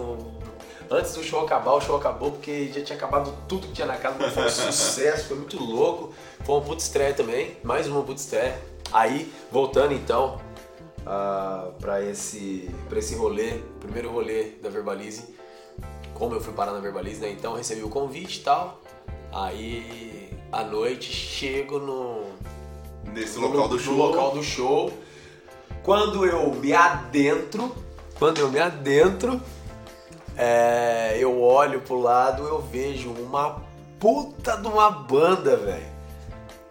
[0.91, 3.95] Antes do show acabar, o show acabou porque já tinha acabado tudo que tinha na
[3.95, 6.13] casa, mas foi um sucesso, foi muito louco.
[6.43, 8.59] Foi uma puta estreia também, mais uma puta estreia.
[8.91, 10.41] Aí, voltando então
[10.99, 15.33] uh, para esse, pra esse rolê, primeiro rolê da Verbalize,
[16.13, 17.31] como eu fui parar na Verbalize, né?
[17.31, 18.81] Então recebi o convite e tal.
[19.31, 22.23] Aí à noite chego no.
[23.11, 23.93] Nesse no, local do show.
[23.93, 24.93] No local do show.
[25.83, 27.75] Quando eu me adentro,
[28.17, 29.39] quando eu me adentro,
[30.35, 33.61] é, eu olho pro lado, eu vejo uma
[33.99, 35.95] puta de uma banda, velho.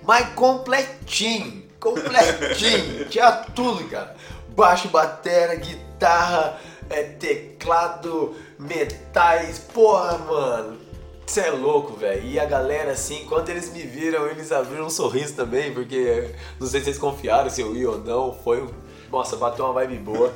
[0.03, 4.15] Mas completinho, completinho, tinha tudo, cara.
[4.49, 6.61] Baixo, bateria, guitarra,
[6.91, 10.84] é, teclado, metais, porra, mano.
[11.27, 12.23] Você é louco, velho.
[12.23, 16.67] E a galera, assim, quando eles me viram, eles abriram um sorriso também, porque não
[16.67, 18.33] sei se vocês confiaram se eu ia ou não.
[18.33, 18.69] Foi.
[19.11, 20.33] Nossa, bateu uma vibe boa.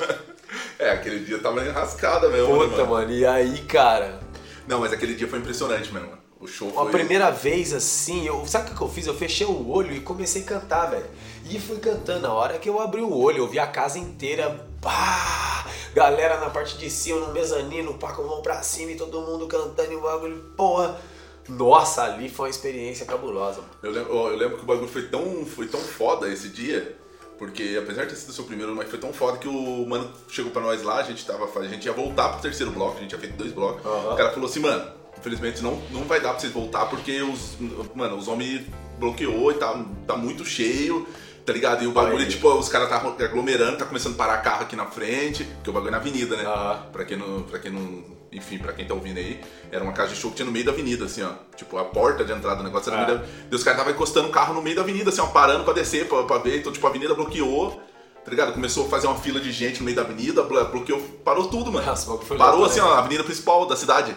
[0.78, 2.48] é, aquele dia tava enrascada mesmo.
[2.48, 2.90] Né, Puta, né, mano?
[2.90, 3.12] mano.
[3.12, 4.20] E aí, cara.
[4.66, 6.10] Não, mas aquele dia foi impressionante mesmo.
[6.40, 6.86] O show foi.
[6.86, 9.06] A primeira vez, assim, eu, sabe o que eu fiz?
[9.06, 11.06] Eu fechei o olho e comecei a cantar, velho.
[11.48, 12.26] E fui cantando.
[12.26, 14.65] A hora que eu abri o olho, eu vi a casa inteira.
[14.80, 15.66] Pá!
[15.94, 19.20] Galera na parte de cima, no mezanino, pá, com a mão pra cima e todo
[19.22, 20.44] mundo cantando e o bagulho.
[20.56, 21.00] Porra!
[21.48, 23.62] Nossa, ali foi uma experiência cabulosa.
[23.82, 26.96] Eu lembro, eu lembro que o bagulho foi tão, foi tão foda esse dia.
[27.38, 30.10] Porque apesar de ter sido o seu primeiro, mas foi tão foda que o mano
[30.28, 31.46] chegou pra nós lá, a gente tava.
[31.60, 33.84] A gente ia voltar pro terceiro bloco, a gente tinha feito dois blocos.
[33.84, 34.12] Uhum.
[34.12, 37.56] O cara falou assim, mano, infelizmente não, não vai dar pra vocês voltar porque os.
[37.94, 38.66] Mano, os homens
[38.98, 41.06] bloqueou e tá, tá muito cheio
[41.46, 41.84] tá ligado?
[41.84, 42.28] E o bagulho, Aí.
[42.28, 45.72] tipo, os caras tá aglomerando, tá começando a parar carro aqui na frente, porque o
[45.72, 46.44] bagulho é na avenida, né?
[46.44, 46.82] Ah.
[46.92, 47.42] Pra quem não.
[47.44, 48.16] Pra quem não.
[48.32, 50.64] Enfim, pra quem tá ouvindo aí, era uma casa de show que tinha no meio
[50.64, 51.30] da avenida, assim, ó.
[51.56, 53.24] Tipo, a porta de entrada do negócio era no meio da.
[53.50, 55.72] E os caras estavam encostando o carro no meio da avenida, assim, ó, parando pra
[55.72, 56.58] descer, pra, pra ver.
[56.58, 57.80] Então, tipo, a avenida bloqueou
[58.24, 58.52] tá ligado?
[58.52, 61.86] Começou a fazer uma fila de gente no meio da avenida, bloqueou, parou tudo, mano.
[61.86, 64.16] Nossa, parou assim, ó, a avenida principal da cidade.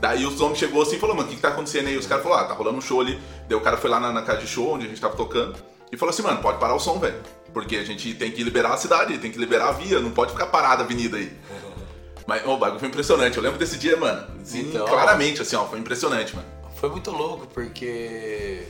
[0.00, 1.96] Daí os homens chegou assim e falou, mano, o que, que tá acontecendo aí?
[1.98, 3.20] Os caras falaram, ah, tá rolando um show ali.
[3.46, 5.54] Daí o cara foi lá na, na casa de show, onde a gente tava tocando
[5.90, 7.20] e falou assim, mano, pode parar o som, velho.
[7.52, 10.32] Porque a gente tem que liberar a cidade, tem que liberar a via, não pode
[10.32, 11.32] ficar parada a avenida aí.
[12.26, 13.36] Mas o bagulho foi impressionante.
[13.36, 14.26] Eu lembro desse dia, mano.
[14.40, 16.48] Assim, então, claramente, assim, ó, foi impressionante, mano.
[16.76, 18.66] Foi muito louco, porque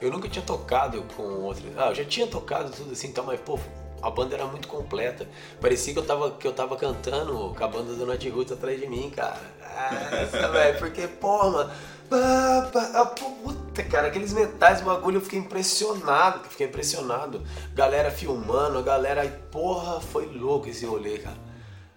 [0.00, 1.64] eu nunca tinha tocado com outra.
[1.76, 3.58] Ah, eu já tinha tocado tudo assim, então, mas, pô,
[4.02, 5.26] a banda era muito completa.
[5.60, 8.78] Parecia que eu tava, que eu tava cantando com a banda do Night Roots atrás
[8.78, 9.40] de mim, cara.
[10.30, 11.70] Nossa, velho, porque, pô, mano
[12.10, 17.42] ah, puta, cara, aqueles metais, bagulho, eu fiquei impressionado, fiquei impressionado.
[17.74, 21.38] Galera filmando, a galera aí, porra, foi louco esse rolê, cara.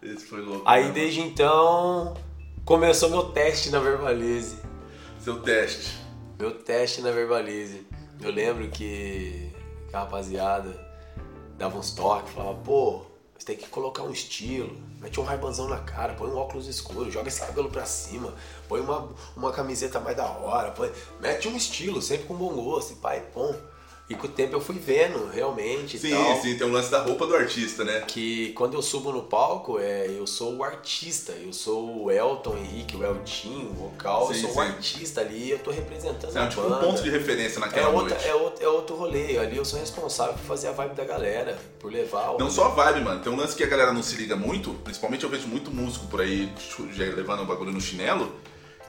[0.02, 0.64] Esse foi louco.
[0.66, 2.14] Aí né, desde então
[2.66, 4.58] começou meu teste na Verbalize.
[5.20, 5.98] Seu teste?
[6.40, 7.86] Meu teste na Verbalize.
[8.22, 9.52] Eu lembro que
[9.94, 10.88] a rapaziada
[11.58, 13.06] dava uns toques, falava, pô,
[13.38, 17.12] você tem que colocar um estilo, mete um raibanzão na cara, põe um óculos escuro,
[17.12, 18.34] joga esse cabelo pra cima,
[18.68, 22.94] põe uma, uma camiseta mais da hora, põe, mete um estilo, sempre com bom gosto,
[22.94, 23.56] e pai, pom.
[24.10, 26.00] E com o tempo eu fui vendo, realmente.
[26.00, 28.06] Sim, tal, sim, tem um lance da roupa do artista, né?
[28.08, 32.58] Que quando eu subo no palco, é, eu sou o artista, eu sou o Elton
[32.58, 34.58] Henrique, o Eltinho, o vocal, sim, eu sou sim.
[34.58, 37.90] o artista ali, eu tô representando sim, a é, tipo um ponto de referência naquela
[37.90, 38.28] é outra, noite.
[38.30, 41.60] É outro, é outro rolê, ali eu sou responsável por fazer a vibe da galera,
[41.78, 42.38] por levar o...
[42.38, 44.74] Não só a vibe, mano, tem um lance que a galera não se liga muito,
[44.86, 46.50] principalmente eu vejo muito músico por aí
[46.94, 48.32] já levando o bagulho no chinelo,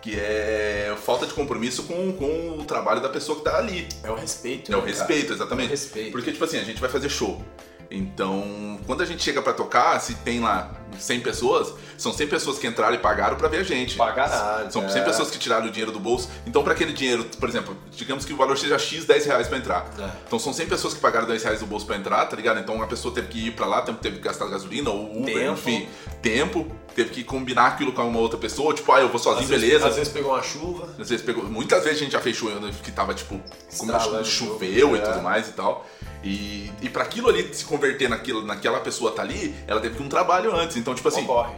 [0.00, 3.88] que é falta de compromisso com, com o trabalho da pessoa que tá ali.
[4.02, 4.72] É o respeito.
[4.72, 5.66] É o né, respeito, exatamente.
[5.66, 6.12] É o respeito.
[6.12, 7.42] Porque, tipo assim, a gente vai fazer show.
[7.90, 12.58] Então, quando a gente chega para tocar, se tem lá 100 pessoas, são 100 pessoas
[12.58, 13.96] que entraram e pagaram para ver a gente.
[13.96, 14.70] Pagaram.
[14.70, 15.04] São 100 é.
[15.04, 16.28] pessoas que tiraram o dinheiro do bolso.
[16.46, 19.58] Então, para aquele dinheiro, por exemplo, digamos que o valor seja X, 10 reais pra
[19.58, 19.86] entrar.
[19.98, 20.08] É.
[20.26, 22.60] Então, são 100 pessoas que pagaram 10 reais do bolso para entrar, tá ligado?
[22.60, 25.52] Então, a pessoa teve que ir para lá, teve que gastar gasolina ou Uber, tempo.
[25.52, 25.88] enfim,
[26.20, 26.66] tempo.
[26.94, 29.70] Teve que combinar aquilo com uma outra pessoa, tipo, ah, eu vou sozinho, às beleza.
[29.70, 30.88] Vezes, às vezes pegou uma chuva.
[30.98, 31.44] Às vezes pegou.
[31.44, 32.50] Muitas vezes a gente já fechou
[32.82, 33.40] que tava, tipo,
[33.76, 35.02] como choveu e é.
[35.02, 35.86] tudo mais e tal.
[36.22, 40.02] E, e para aquilo ali se converter naquilo, naquela pessoa tá ali, ela teve que
[40.02, 40.76] um trabalho antes.
[40.76, 41.22] Então, tipo assim.
[41.22, 41.54] Ocorre.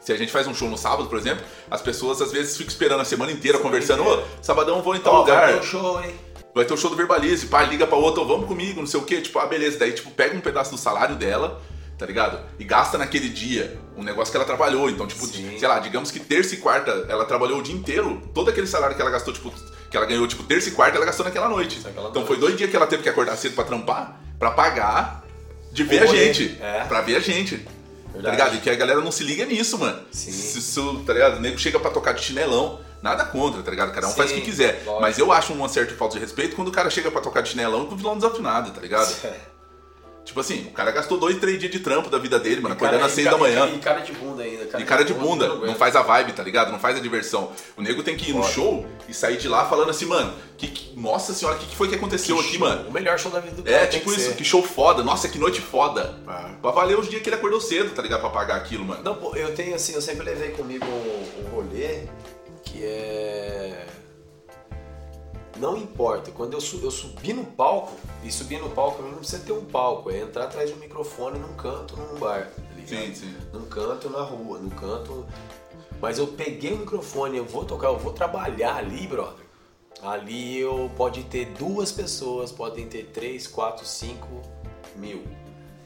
[0.00, 2.70] Se a gente faz um show no sábado, por exemplo, as pessoas às vezes ficam
[2.70, 5.46] esperando a semana inteira semana conversando, ô, sabadão vou em tal oh, lugar.
[5.46, 6.14] Vai ter um show, hein?
[6.54, 9.04] Vai ter um show do Verbalize, pá, liga pra outra, vamos comigo, não sei o
[9.04, 9.22] quê.
[9.22, 9.78] Tipo, ah, beleza.
[9.78, 11.60] Daí, tipo, pega um pedaço do salário dela,
[11.98, 12.38] tá ligado?
[12.58, 14.90] E gasta naquele dia um negócio que ela trabalhou.
[14.90, 15.58] Então, tipo, Sim.
[15.58, 18.94] sei lá, digamos que terça e quarta ela trabalhou o dia inteiro, todo aquele salário
[18.94, 19.50] que ela gastou, tipo,
[19.94, 21.76] Que ela ganhou, tipo, terça e quarta, ela gastou naquela noite.
[21.76, 22.26] Naquela então noite.
[22.26, 25.22] foi dois dias que ela teve que acordar cedo pra trampar, pra pagar
[25.70, 26.58] de ver a gente.
[26.60, 26.82] É.
[26.88, 27.58] Pra ver a gente.
[27.58, 27.70] Tá
[28.12, 28.36] Verdade.
[28.36, 28.56] ligado?
[28.56, 30.00] E que a galera não se liga nisso, mano.
[30.10, 30.32] Sim.
[30.32, 31.36] Se, se, tá ligado?
[31.36, 33.92] O nego chega pra tocar de chinelão, nada contra, tá ligado?
[33.92, 34.82] Cada um faz o que Sim, quiser.
[34.84, 35.00] lógico.
[35.00, 37.50] Mas eu acho uma certa falta de respeito quando o cara chega pra tocar de
[37.50, 39.14] chinelão com o vilão desafinado, tá ligado?
[40.24, 43.04] Tipo assim, o cara gastou dois, três dias de trampo da vida dele, mano, acordando
[43.04, 43.68] às seis da manhã.
[43.74, 44.64] E cara de bunda ainda.
[44.64, 46.72] Cara E cara de bunda, não não faz a vibe, tá ligado?
[46.72, 47.52] Não faz a diversão.
[47.76, 50.68] O nego tem que ir no show e sair de lá falando assim, mano, que,
[50.68, 52.88] que- nossa senhora, o que, que foi que aconteceu aqui, show, mano?
[52.88, 53.76] O melhor show da vida do cara.
[53.76, 54.36] É, tipo que isso, ser.
[54.36, 56.14] que show foda, nossa, que noite foda.
[56.26, 56.52] Ah.
[56.62, 58.20] Pra valer os dias que ele acordou cedo, tá ligado?
[58.20, 59.02] Pra pagar aquilo, mano.
[59.04, 62.04] Não, pô, eu tenho assim, eu sempre levei comigo um, um rolê
[62.64, 63.84] que é.
[65.56, 67.92] Não importa, quando eu, eu subi no palco,
[68.24, 71.38] e subir no palco não precisa ter um palco, é entrar atrás de um microfone
[71.38, 72.62] num canto, num bar, tá?
[72.86, 73.34] Sim, sim.
[73.52, 75.24] Num canto na rua, num canto.
[76.00, 79.44] Mas eu peguei o microfone, eu vou tocar, eu vou trabalhar ali, brother.
[80.02, 84.42] Ali eu pode ter duas pessoas, podem ter três, quatro, cinco
[84.96, 85.22] mil.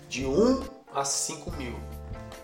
[0.09, 0.63] De um
[0.93, 1.79] a cinco mil.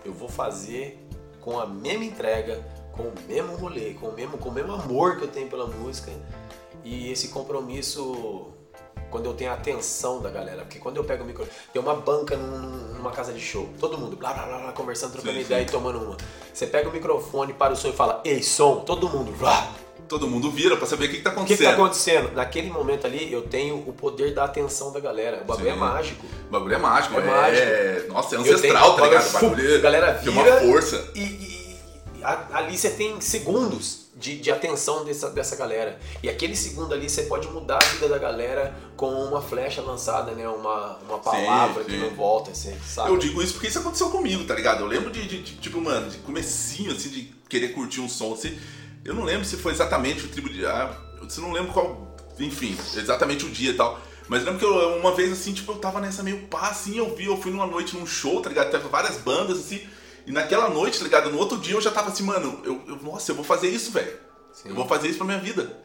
[0.05, 1.05] Eu vou fazer
[1.41, 2.63] com a mesma entrega,
[2.93, 5.67] com o mesmo rolê, com o mesmo, com o mesmo amor que eu tenho pela
[5.67, 6.13] música.
[6.85, 8.49] E esse compromisso
[9.11, 10.63] quando eu tenho a atenção da galera.
[10.63, 11.57] Porque quando eu pego o microfone.
[11.73, 13.69] Tem uma banca num- numa casa de show.
[13.79, 15.69] Todo mundo blá blá blá, blá conversando, trocando Sim, ideia sim.
[15.69, 16.17] e tomando uma.
[16.53, 19.33] Você pega o microfone, para o som e fala, ei, som, todo mundo.
[19.39, 19.73] Blá.
[20.09, 21.67] Todo mundo vira pra saber o que, que tá O que, acontecendo.
[21.69, 22.33] tá acontecendo?
[22.33, 25.41] Naquele momento ali, eu tenho o poder da atenção da galera.
[25.43, 25.73] O bagulho Sim.
[25.73, 26.27] é mágico.
[26.49, 27.27] O bagulho é mágico, É é.
[27.27, 28.13] mágico.
[28.13, 29.29] Nossa, é Eu tenho- ancestral, tá ligado?
[29.29, 31.09] O bagulho a galera tem uma vira força.
[31.15, 31.77] E, e-
[32.21, 35.99] e ali você tem segundos de, de atenção dessa, dessa galera.
[36.23, 40.33] E aquele segundo ali você pode mudar a vida da galera com uma flecha lançada,
[40.33, 40.49] né?
[40.49, 41.99] Uma, uma palavra que sim.
[41.99, 43.11] não volta, você sabe?
[43.11, 44.81] Eu digo isso porque isso aconteceu comigo, tá ligado?
[44.81, 48.35] Eu lembro de, de- de, tipo, mano, de comecinho, assim, de querer curtir um som,
[48.35, 48.59] assim.
[49.05, 50.65] Eu não lembro se foi exatamente o tribo de...
[50.65, 52.15] Ah, eu não lembro qual...
[52.39, 54.01] Enfim, exatamente o dia e tal.
[54.29, 57.15] Mas lembro que eu, uma vez, assim, tipo, eu tava nessa meio pá, assim, eu
[57.15, 58.71] vi, eu fui numa noite num show, tá ligado?
[58.71, 59.87] Teve várias bandas, assim.
[60.27, 61.31] E naquela noite, tá ligado?
[61.31, 63.91] No outro dia eu já tava assim, mano, eu, eu- nossa, eu vou fazer isso,
[63.91, 64.17] velho.
[64.65, 65.83] Eu vou fazer isso pra minha vida.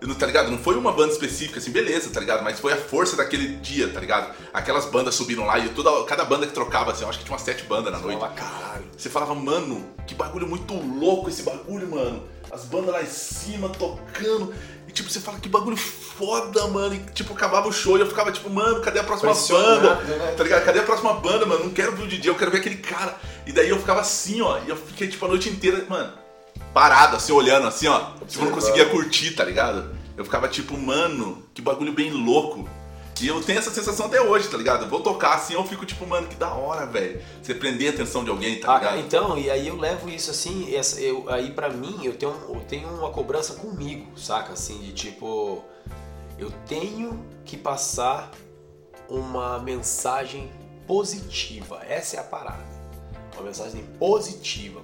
[0.00, 0.50] Eu tá ligado?
[0.50, 2.42] Não foi uma banda específica, assim, beleza, tá ligado?
[2.42, 4.34] Mas foi a força daquele dia, tá ligado?
[4.52, 7.32] Aquelas bandas subiram lá e toda, cada banda que trocava, assim, eu acho que tinha
[7.34, 8.18] umas sete bandas na Você noite.
[8.18, 8.84] fala, caralho.
[8.96, 12.24] Você falava, mano, que bagulho muito louco esse bagulho, mano.
[12.50, 14.52] As bandas lá em cima tocando.
[14.92, 16.94] E tipo, você fala, que bagulho foda, mano.
[16.94, 19.94] E tipo, acabava o show e eu ficava tipo, mano, cadê a próxima banda?
[19.94, 20.34] Né?
[20.36, 20.64] Tá ligado?
[20.66, 21.64] Cadê a próxima banda, mano?
[21.64, 23.18] Não quero ver o DJ, eu quero ver aquele cara.
[23.46, 24.58] E daí eu ficava assim, ó.
[24.58, 26.12] E eu fiquei tipo a noite inteira, mano,
[26.74, 28.10] parado, assim, olhando, assim, ó.
[28.28, 29.96] Tipo, eu não conseguia curtir, tá ligado?
[30.14, 32.68] Eu ficava tipo, mano, que bagulho bem louco.
[33.22, 34.84] E eu tenho essa sensação até hoje, tá ligado?
[34.84, 37.22] Eu vou tocar assim, eu fico tipo, mano, que da hora, velho.
[37.42, 38.98] Você prender a atenção de alguém, tá Ah, ligado?
[38.98, 42.60] então, e aí eu levo isso assim, essa, eu, aí pra mim eu tenho, eu
[42.68, 44.52] tenho uma cobrança comigo, saca?
[44.54, 45.62] Assim, de tipo,
[46.38, 48.30] eu tenho que passar
[49.08, 50.50] uma mensagem
[50.86, 51.80] positiva.
[51.88, 52.64] Essa é a parada.
[53.34, 54.80] Uma mensagem positiva.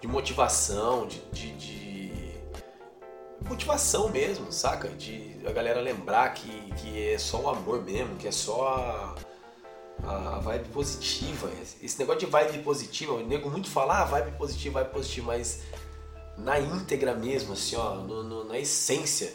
[0.00, 2.32] De motivação, de, de, de-
[3.48, 4.88] Motivação mesmo, saca?
[4.88, 9.14] De a galera lembrar que, que é só o amor mesmo, que é só a,
[10.04, 11.50] a vibe positiva.
[11.82, 15.60] Esse negócio de vibe positiva, o nego muito fala, ah, vibe positiva, vibe positiva, mas
[16.38, 19.32] na íntegra mesmo, assim, ó, no- no- na essência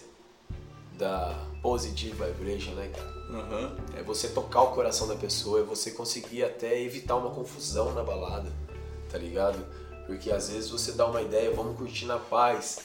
[0.97, 3.17] da positive vibration, né, cara?
[3.29, 3.75] Aham.
[3.95, 8.03] É você tocar o coração da pessoa, é você conseguir até evitar uma confusão na
[8.03, 8.51] balada,
[9.11, 9.63] tá ligado?
[10.07, 12.79] Porque às vezes você dá uma ideia, vamos curtir na paz.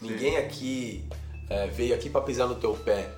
[0.00, 1.04] Ninguém aqui
[1.48, 3.08] é, veio aqui pra pisar no teu pé.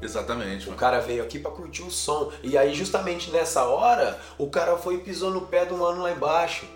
[0.00, 0.78] Exatamente, O mano.
[0.78, 2.30] cara veio aqui pra curtir o som.
[2.42, 6.02] E aí, justamente nessa hora, o cara foi e pisou no pé de um ano
[6.02, 6.66] lá embaixo.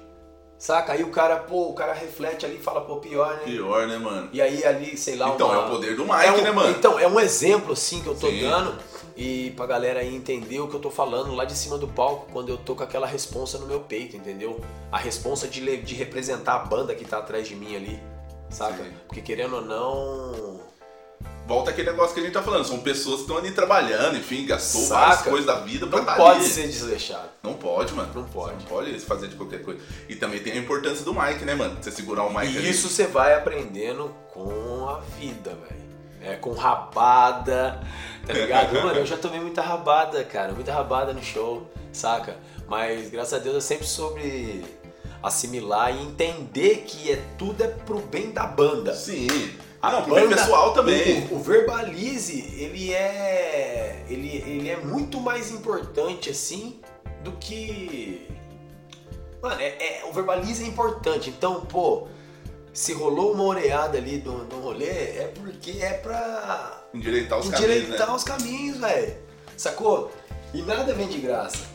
[0.59, 0.93] Saca?
[0.93, 3.43] Aí o cara, pô, o cara reflete ali e fala, pô, pior, né?
[3.45, 4.29] Pior, né, mano?
[4.33, 6.51] E aí ali, sei lá, Então, uma- é o poder do Mike, é um- né,
[6.51, 6.71] mano?
[6.71, 8.41] Então, é um exemplo, assim, que eu tô Sim.
[8.43, 8.75] dando.
[9.17, 12.27] E pra galera aí entender o que eu tô falando lá de cima do palco,
[12.33, 14.61] quando eu tô com aquela responsa no meu peito, entendeu?
[14.93, 17.99] A responsa de, de representar a banda que tá atrás de mim ali,
[18.51, 18.83] saca?
[18.83, 18.91] Sim.
[19.07, 20.50] Porque querendo ou não...
[21.51, 22.65] Volta aquele negócio que a gente tá falando.
[22.65, 25.01] São pessoas que estão ali trabalhando, enfim, gastou Saca?
[25.01, 26.49] várias coisas da vida pra Não tá pode ali.
[26.49, 27.29] ser desleixado.
[27.43, 28.09] Não pode, mano.
[28.15, 28.55] Não pode.
[28.55, 29.81] Não pode fazer de qualquer coisa.
[30.09, 31.77] E também tem a importância do Mike, né, mano?
[31.83, 32.71] Você segurar o Mike E ali.
[32.71, 35.81] isso você vai aprendendo com a vida, velho.
[36.23, 37.81] É, com rabada,
[38.25, 38.73] tá ligado?
[38.85, 40.53] Mano, eu já tomei muita rabada, cara.
[40.53, 42.37] Muita rabada no show, saca?
[42.69, 44.63] Mas graças a Deus eu sempre soube
[45.23, 48.95] assimilar e entender que é tudo é pro bem da banda.
[48.95, 49.27] Sim.
[49.83, 51.27] A não, banda- pessoal também.
[51.31, 54.05] O, o verbalize, ele é.
[54.09, 56.81] Ele, ele é muito mais importante assim
[57.25, 58.29] do que.
[59.43, 61.31] Mano, é, é- o verbalize é importante.
[61.31, 62.09] Então, pô,
[62.75, 67.97] se rolou uma oreada ali do, do rolê, é porque é pra Endireitar os endireitar
[67.99, 68.15] caminhos, né?
[68.17, 69.17] os caminhos, velho.
[69.57, 70.13] Sacou?
[70.53, 71.70] E nada vem de graça.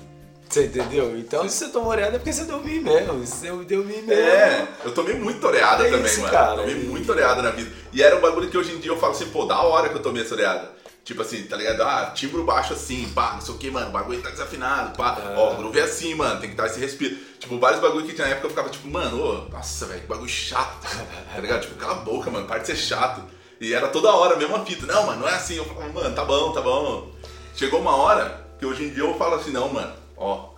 [0.55, 1.17] Você entendeu?
[1.19, 3.25] Então se você tomou oreada é porque você deu mim mesmo.
[3.27, 4.13] Se deu mim mesmo.
[4.13, 6.31] É, eu tomei muito oreada É também, isso, mano.
[6.31, 6.55] cara.
[6.55, 7.69] Tomei muito oreada na vida.
[7.91, 9.95] E era um bagulho que hoje em dia eu falo assim, pô, da hora que
[9.95, 10.71] eu tomei essa oreada.
[11.03, 11.81] Tipo assim, tá ligado?
[11.81, 15.21] Ah, timbro baixo assim, pá, não sei o que, mano, o bagulho tá desafinado, pá.
[15.21, 15.37] É.
[15.37, 17.17] Ó, o groove é assim, mano, tem que dar esse respiro.
[17.37, 20.07] Tipo, vários bagulho que tinha na época eu ficava tipo, mano, ô, nossa, velho, que
[20.07, 20.87] bagulho chato.
[21.35, 21.63] tá ligado?
[21.63, 23.21] Tipo, cala a boca, mano, para de ser chato.
[23.59, 24.85] E era toda hora a mesma fita.
[24.85, 25.57] Não, mano, não é assim.
[25.57, 27.11] Eu falava, mano, tá bom, tá bom.
[27.57, 30.49] Chegou uma hora que hoje em dia eu falo assim, não, mano, ó,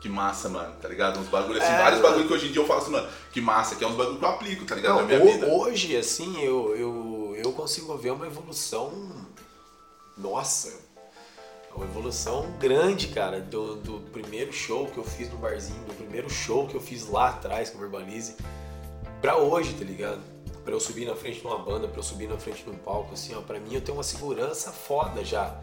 [0.00, 1.20] que massa, mano, tá ligado?
[1.20, 2.10] Uns bagulho assim, É, vários mano.
[2.10, 4.18] bagulho que hoje em dia eu falo assim, mano, que massa, que é uns bagulho
[4.18, 4.94] que eu aplico, tá ligado?
[4.94, 5.46] Não, na minha vida.
[5.46, 8.92] hoje, assim, eu, eu, eu consigo ver uma evolução.
[10.16, 10.72] Nossa!
[11.74, 16.28] Uma evolução grande, cara, do, do primeiro show que eu fiz no barzinho, do primeiro
[16.28, 18.34] show que eu fiz lá atrás com o Verbalize,
[19.22, 20.20] pra hoje, tá ligado?
[20.64, 22.74] Pra eu subir na frente de uma banda, pra eu subir na frente de um
[22.76, 25.60] palco, assim, ó, pra mim eu tenho uma segurança foda já.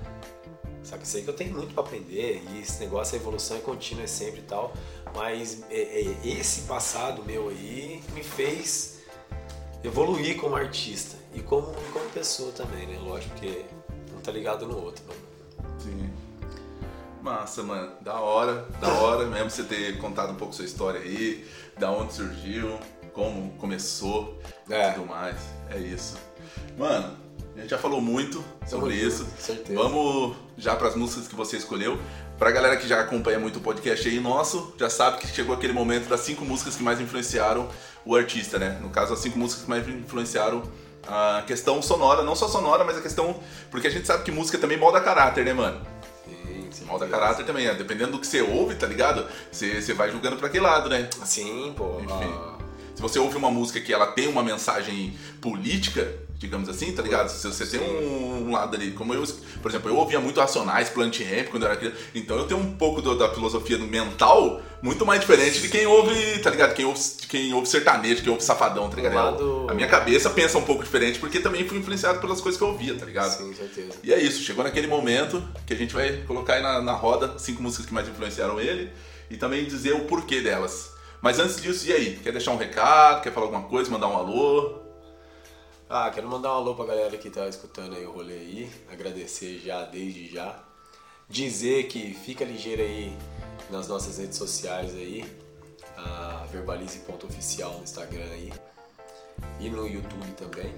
[0.88, 4.05] Saca, sei que eu tenho muito pra aprender e esse negócio, a evolução é contínua,
[4.05, 4.71] é sempre e tal,
[5.13, 8.99] mas é- é- esse passado meu aí me fez
[9.83, 12.97] evoluir como artista e como, como pessoa também, né?
[13.01, 13.65] Lógico que
[14.15, 15.15] um tá ligado no outro, né?
[15.77, 16.09] Sim.
[17.21, 17.91] Massa, mano.
[17.99, 21.45] Da hora, da hora mesmo você ter contado um pouco sua história aí,
[21.77, 22.79] da onde surgiu,
[23.11, 24.91] como começou É.
[24.91, 25.35] e tudo mais.
[25.69, 26.15] É isso.
[26.77, 27.17] Mano,
[27.58, 29.24] a gente já falou muito sobre Tamo isso.
[29.26, 29.80] junto, certeza.
[29.80, 31.99] Vamos já pras músicas que você escolheu.
[32.38, 35.74] Pra galera que já acompanha muito o podcast aí nosso, já sabe que chegou aquele
[35.74, 37.68] momento das cinco músicas que mais influenciaram
[38.05, 38.78] o artista, né?
[38.80, 40.62] No caso, as cinco músicas que mais influenciaram
[41.08, 43.39] a questão sonora, não só sonora, mas a questão.
[43.72, 45.82] Porque a gente sabe que música também molda caráter, né, mano?
[46.28, 46.86] Sim, sim.
[46.86, 47.74] Molda caráter também, né?
[47.74, 49.26] dependendo do que você ouve, tá ligado?
[49.51, 51.10] Você, você vai julgando pra aquele lado, né?
[51.26, 51.99] Sim, pô.
[52.01, 52.34] Enfim.
[52.36, 52.57] ah,
[52.98, 57.30] Se você ouve uma música que ela tem uma mensagem política, digamos assim, tá ligado?
[57.30, 59.24] Se você tem um, um lado ali, como eu,
[59.62, 62.60] por exemplo, eu ouvia muito Racionais, Plant Ramp quando eu era criança, então eu tenho
[62.60, 66.74] um pouco do- da filosofia do mental muito mais diferente de quem ouve, tá ligado?
[66.74, 69.14] Quem ouve, quem ouve sertanejo, quem ouve safadão, tá ligado?
[69.14, 72.64] Lado- A minha cabeça pensa um pouco diferente porque também fui influenciado pelas coisas que
[72.64, 73.38] eu ouvia, tá ligado?
[73.38, 73.91] sim, certeza.
[74.04, 77.38] E é isso, chegou naquele momento que a gente vai colocar aí na, na roda
[77.38, 78.89] cinco músicas que mais influenciaram ele
[79.30, 80.97] e também dizer o porquê delas.
[81.28, 82.15] Mas antes disso, e aí?
[82.15, 83.21] Quer deixar um recado?
[83.21, 83.91] Quer falar alguma coisa?
[83.91, 84.80] Mandar um alô?
[85.89, 88.71] Ah, quero mandar um alô pra galera que tá escutando aí o rolê aí.
[88.89, 90.57] Agradecer já, desde já.
[91.28, 93.13] Dizer que fica ligeiro aí
[93.69, 95.25] nas nossas redes sociais aí.
[95.97, 98.53] A verbalize.oficial no Instagram aí.
[99.59, 100.73] E no YouTube também.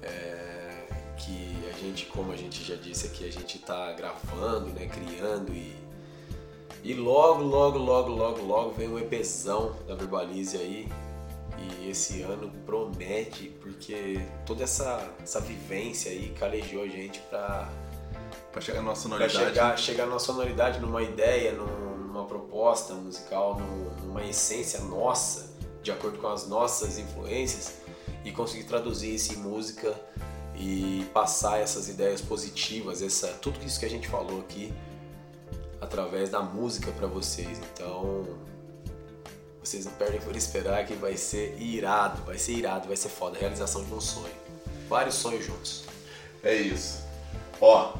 [0.00, 0.86] É,
[1.16, 4.86] que a gente, como a gente já disse aqui, a gente tá gravando, né?
[4.86, 5.79] Criando e.
[6.82, 10.88] E logo, logo, logo, logo, logo vem um EPzão da Verbalize aí.
[11.58, 17.68] E esse ano promete, porque toda essa, essa vivência aí calejou a gente pra,
[18.50, 19.44] Pra chegar na nossa pra sonoridade.
[19.54, 25.50] chegar, chegar numa sonoridade, numa ideia, num- numa proposta musical, num- numa essência nossa,
[25.82, 27.74] de acordo com as nossas influências,
[28.24, 29.94] e conseguir traduzir isso em música
[30.56, 34.72] e passar essas ideias positivas, essa, tudo isso que a gente falou aqui,
[35.80, 37.60] através da música pra vocês.
[37.72, 38.26] Então,
[39.62, 43.38] vocês não perdem por esperar que vai ser irado, vai ser irado, vai ser foda.
[43.38, 44.32] Realização de um sonho.
[44.88, 45.84] Vários sonhos juntos.
[46.42, 47.04] É isso.
[47.60, 47.94] Ó,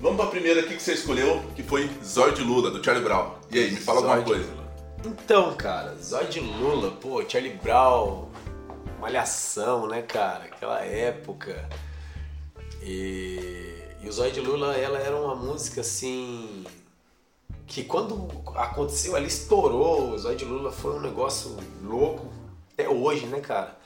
[0.00, 3.34] vamos pra primeira aqui que você escolheu, que foi Zóio de Lula, do Charlie Brown.
[3.50, 4.48] E aí, me fala alguma coisa.
[4.50, 4.62] Lula.
[5.04, 8.28] Então, cara, Zóio de Lula, pô, Charlie Brown,
[9.00, 10.44] Malhação, né, cara?
[10.44, 11.68] Aquela época.
[12.80, 13.71] E,
[14.02, 16.64] e o Zóio de Lula, ela era uma música assim.
[17.66, 20.10] Que quando aconteceu, ela estourou.
[20.10, 22.26] O Zóio de Lula foi um negócio louco.
[22.72, 23.78] Até hoje, né, cara?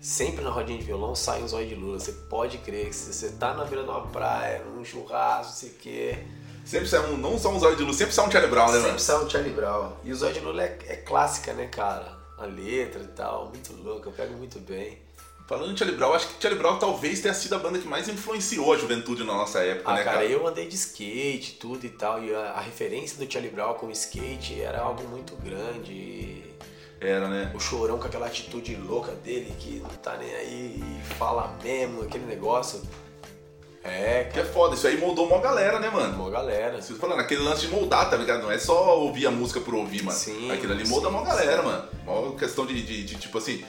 [0.00, 2.00] Sempre na rodinha de violão sai um Zóio de Lula.
[2.00, 5.56] Você pode crer que se você tá na beira de uma praia, num churrasco, não
[5.56, 6.18] sei o quê.
[6.64, 8.72] Sempre sai um, não só um Zóio de Lula, sempre sai um Charlie Brown, né,
[8.72, 8.84] mano?
[8.84, 9.92] Sempre sai um Charlie Brown.
[10.02, 12.18] E o Zóio de Lula é, é clássica, né, cara?
[12.38, 15.03] A letra e tal, muito louco, eu pego muito bem.
[15.46, 18.08] Falando em Charlie Brown, acho que Charlie Brown talvez tenha sido a banda que mais
[18.08, 20.26] influenciou a juventude na nossa época, Ah, né, cara, cara?
[20.28, 23.90] eu andei de skate, tudo e tal, e a, a referência do Charlie Brown com
[23.90, 26.42] skate era algo muito grande.
[26.98, 27.52] Era, né?
[27.54, 32.02] O chorão com aquela atitude louca dele, que não tá nem aí e fala mesmo,
[32.02, 32.80] aquele negócio.
[33.82, 36.14] É, Que é cara, foda, isso aí moldou uma galera, né, mano?
[36.22, 36.80] uma galera.
[36.80, 38.40] Você falando, aquele lance de moldar, tá ligado?
[38.42, 40.16] Não é só ouvir a música por ouvir, mano.
[40.18, 41.86] Sim, Aquilo ali molda sim, uma galera, mano.
[42.06, 43.62] Uma questão de, de, de, tipo assim,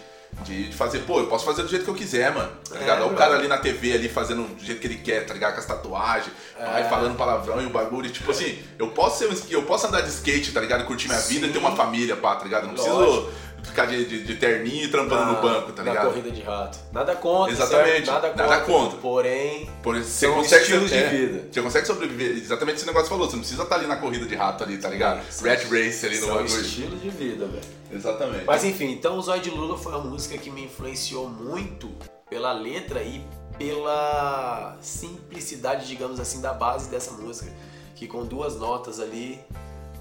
[0.44, 2.52] de, de fazer, pô, eu posso fazer do jeito que eu quiser, mano.
[2.70, 3.04] Tá É, ligado?
[3.04, 5.54] Olha o cara ali na TV ali fazendo do jeito que ele quer, tá ligado?
[5.54, 6.66] Com as tatuagens, É.
[6.66, 8.10] vai falando palavrão e o bagulho.
[8.10, 10.86] Tipo assim, eu posso ser um, eu posso andar de skate, tá ligado?
[10.86, 11.66] Curtir minha vida e ter Sim.
[11.66, 12.68] uma família, pá, tá ligado?
[12.68, 13.32] Não preciso Lógico.
[13.66, 16.08] Ficar de, de, de terninho e trampando no banco, tá na ligado?
[16.10, 16.78] corrida de rato.
[16.92, 18.12] Nada contra, Exatamente, certo?
[18.12, 18.48] Nada contra.
[18.48, 18.98] nada contra.
[19.00, 21.48] Porém, Por isso, você consegue estilos de é, vida.
[21.52, 22.38] Você consegue sobreviver.
[22.38, 23.26] Exatamente esse negócio falou.
[23.28, 25.24] Você não precisa estar ali na corrida de rato ali, tá ligado?
[25.32, 26.46] São- Rat Race ali no bagulho.
[26.46, 27.64] estilo de vida, velho.
[27.92, 28.46] Exatamente.
[28.46, 31.92] Mas enfim, então o Zóio de Lula foi uma música que me influenciou muito
[32.30, 33.24] pela letra e
[33.58, 37.52] pela simplicidade, digamos assim, da base dessa música.
[37.96, 39.40] Que com duas notas ali,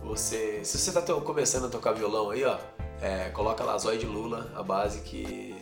[0.03, 0.61] você.
[0.65, 2.57] Se você tá começando a tocar violão aí, ó,
[3.05, 5.55] é, coloca lá Zóio de Lula, a base que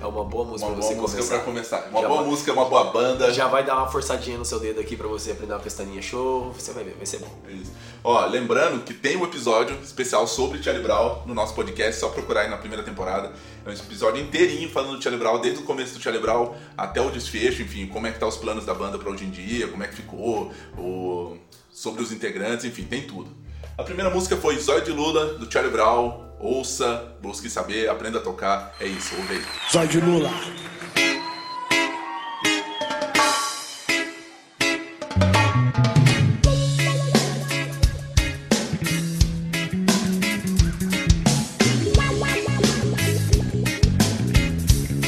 [0.00, 1.36] é uma boa música uma pra boa você música começar.
[1.36, 1.88] pra começar.
[1.90, 3.32] Uma Já boa vai- música, uma boa banda.
[3.32, 6.50] Já vai dar uma forçadinha no seu dedo aqui pra você aprender uma pestaninha show,
[6.52, 7.28] você vai ver, vai ser bom.
[7.48, 7.70] Isso.
[8.02, 12.42] Ó, lembrando que tem um episódio especial sobre Charlie Brown no nosso podcast, só procurar
[12.42, 13.32] aí na primeira temporada.
[13.64, 17.00] É um episódio inteirinho falando do Charlie Brown, desde o começo do Charlie Brown até
[17.00, 19.68] o desfecho, enfim, como é que tá os planos da banda pra hoje em dia,
[19.68, 21.36] como é que ficou, o...
[21.70, 23.41] sobre os integrantes, enfim, tem tudo.
[23.76, 26.26] A primeira música foi Zóio de Lula, do Charlie Brown.
[26.38, 28.74] Ouça, busque saber, aprenda a tocar.
[28.78, 29.42] É isso, ouve aí.
[29.72, 30.30] Zóio de Lula.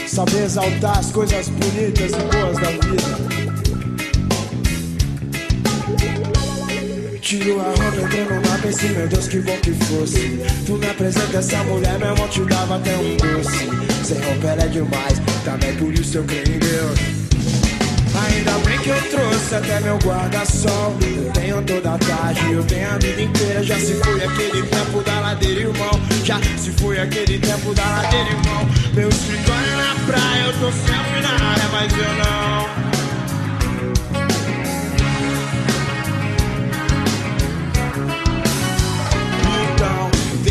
[0.06, 3.43] Saber exaltar as coisas bonitas e boas da vida.
[7.24, 10.38] Tiro a roupa entrando na pensei, meu Deus, que bom que fosse.
[10.66, 13.66] Tu me apresenta essa mulher, meu irmão te dava até um doce.
[14.04, 16.98] Sem roupa ela é demais, também por isso eu creio em Deus.
[18.28, 20.94] Ainda bem que eu trouxe até meu guarda-sol.
[21.00, 23.62] Eu tenho toda a tarde, eu tenho a vida inteira.
[23.62, 26.00] Já se foi aquele tempo da ladeira, irmão.
[26.22, 28.68] Já se foi aquele tempo da ladeira, irmão.
[28.92, 33.03] Meu escritório é na praia, eu tô sempre na área, mas eu não.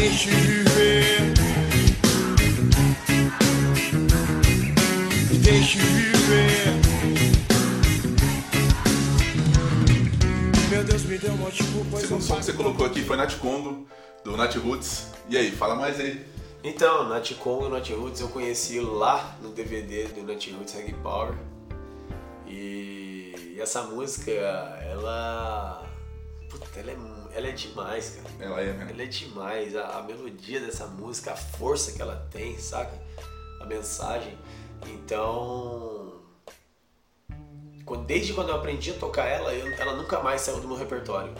[0.04, 1.34] Deixe viver.
[5.42, 6.74] Deixe viver.
[10.70, 13.34] Meu Deus me deu motivo, O pois segundo som que você colocou aqui foi Nat
[13.38, 13.88] Congo,
[14.26, 15.08] do Nat Roots.
[15.30, 16.26] E aí, fala mais aí.
[16.62, 20.94] Então, Nat Congo e Nat Roots eu conheci lá no DVD do Nat Roots Reggae
[21.02, 21.34] Power.
[22.46, 25.90] E essa música, ela.
[26.50, 28.30] Puta, ela é, ela é demais, cara.
[28.46, 28.90] Ela é mesmo.
[28.92, 29.76] Ela é demais.
[29.76, 32.94] A, a melodia dessa música, a força que ela tem, saca?
[33.62, 34.38] A mensagem.
[34.88, 36.22] Então.
[37.86, 40.78] quando- Desde quando eu aprendi a tocar ela, eu- ela nunca mais saiu do meu
[40.78, 41.34] repertório.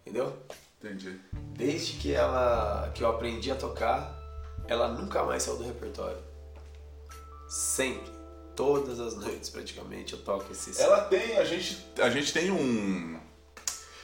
[0.00, 0.36] Entendeu?
[0.82, 1.18] Entendi.
[1.56, 4.14] Desde que ela que eu aprendi a tocar,
[4.68, 6.18] ela nunca mais saiu do repertório.
[7.48, 8.10] Sempre,
[8.56, 13.18] todas as noites praticamente eu toco esse Ela tem, a gente, a gente tem um.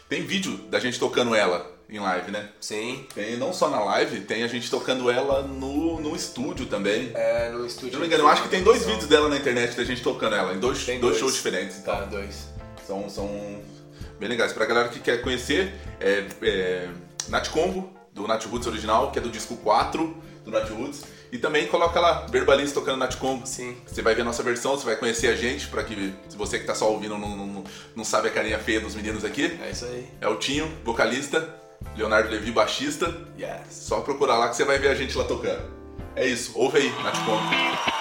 [0.09, 2.48] Tem vídeo da gente tocando ela em live, né?
[2.61, 3.06] Sim.
[3.14, 7.11] Tem não só na live, tem a gente tocando ela no, no estúdio também.
[7.14, 7.88] É, no estúdio.
[7.88, 10.02] eu não me engano, eu acho que tem dois vídeos dela na internet da gente
[10.02, 11.18] tocando ela, em dois, dois, dois.
[11.18, 11.78] shows diferentes.
[11.78, 11.94] Então.
[11.94, 12.48] Tá, dois.
[12.86, 13.28] São, são
[14.18, 14.52] bem legais.
[14.52, 16.88] Pra galera que quer conhecer, é, é
[17.28, 21.04] Nat Congo, do Nat Roots original, que é do disco 4 do Nat Roots.
[21.31, 23.16] E também coloca lá, Berbalins tocando Nat.
[23.45, 23.76] Sim.
[23.87, 26.59] Você vai ver a nossa versão, você vai conhecer a gente, pra que se você
[26.59, 27.64] que tá só ouvindo não, não,
[27.95, 29.59] não sabe a carinha feia dos meninos aqui.
[29.62, 30.09] É isso aí.
[30.20, 31.55] É o Tinho, vocalista,
[31.97, 33.14] Leonardo Levi, baixista.
[33.39, 33.66] Yes.
[33.70, 35.62] Só procurar lá que você vai ver a gente lá tocando.
[36.16, 37.97] É isso, ouve aí, Nat.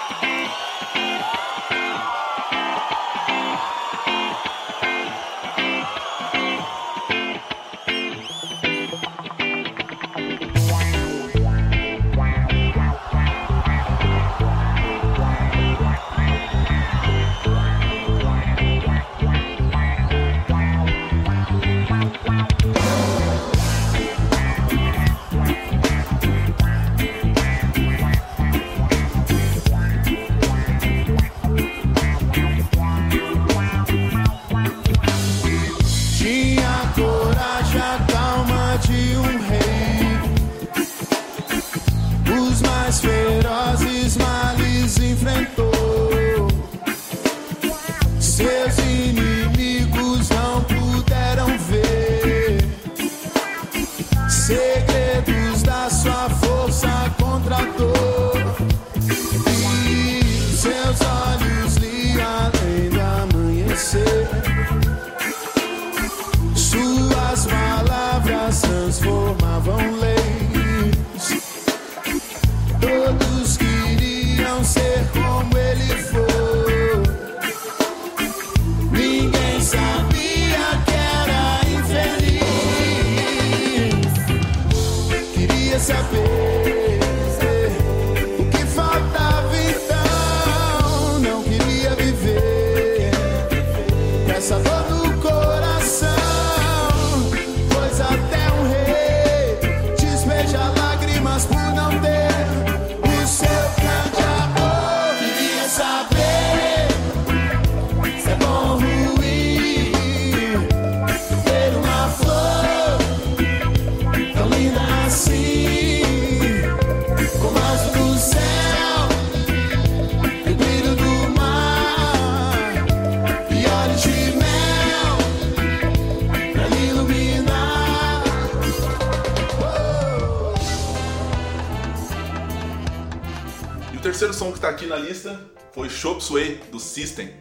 [134.98, 135.40] Lista
[135.72, 137.32] foi Chop Suey, do System.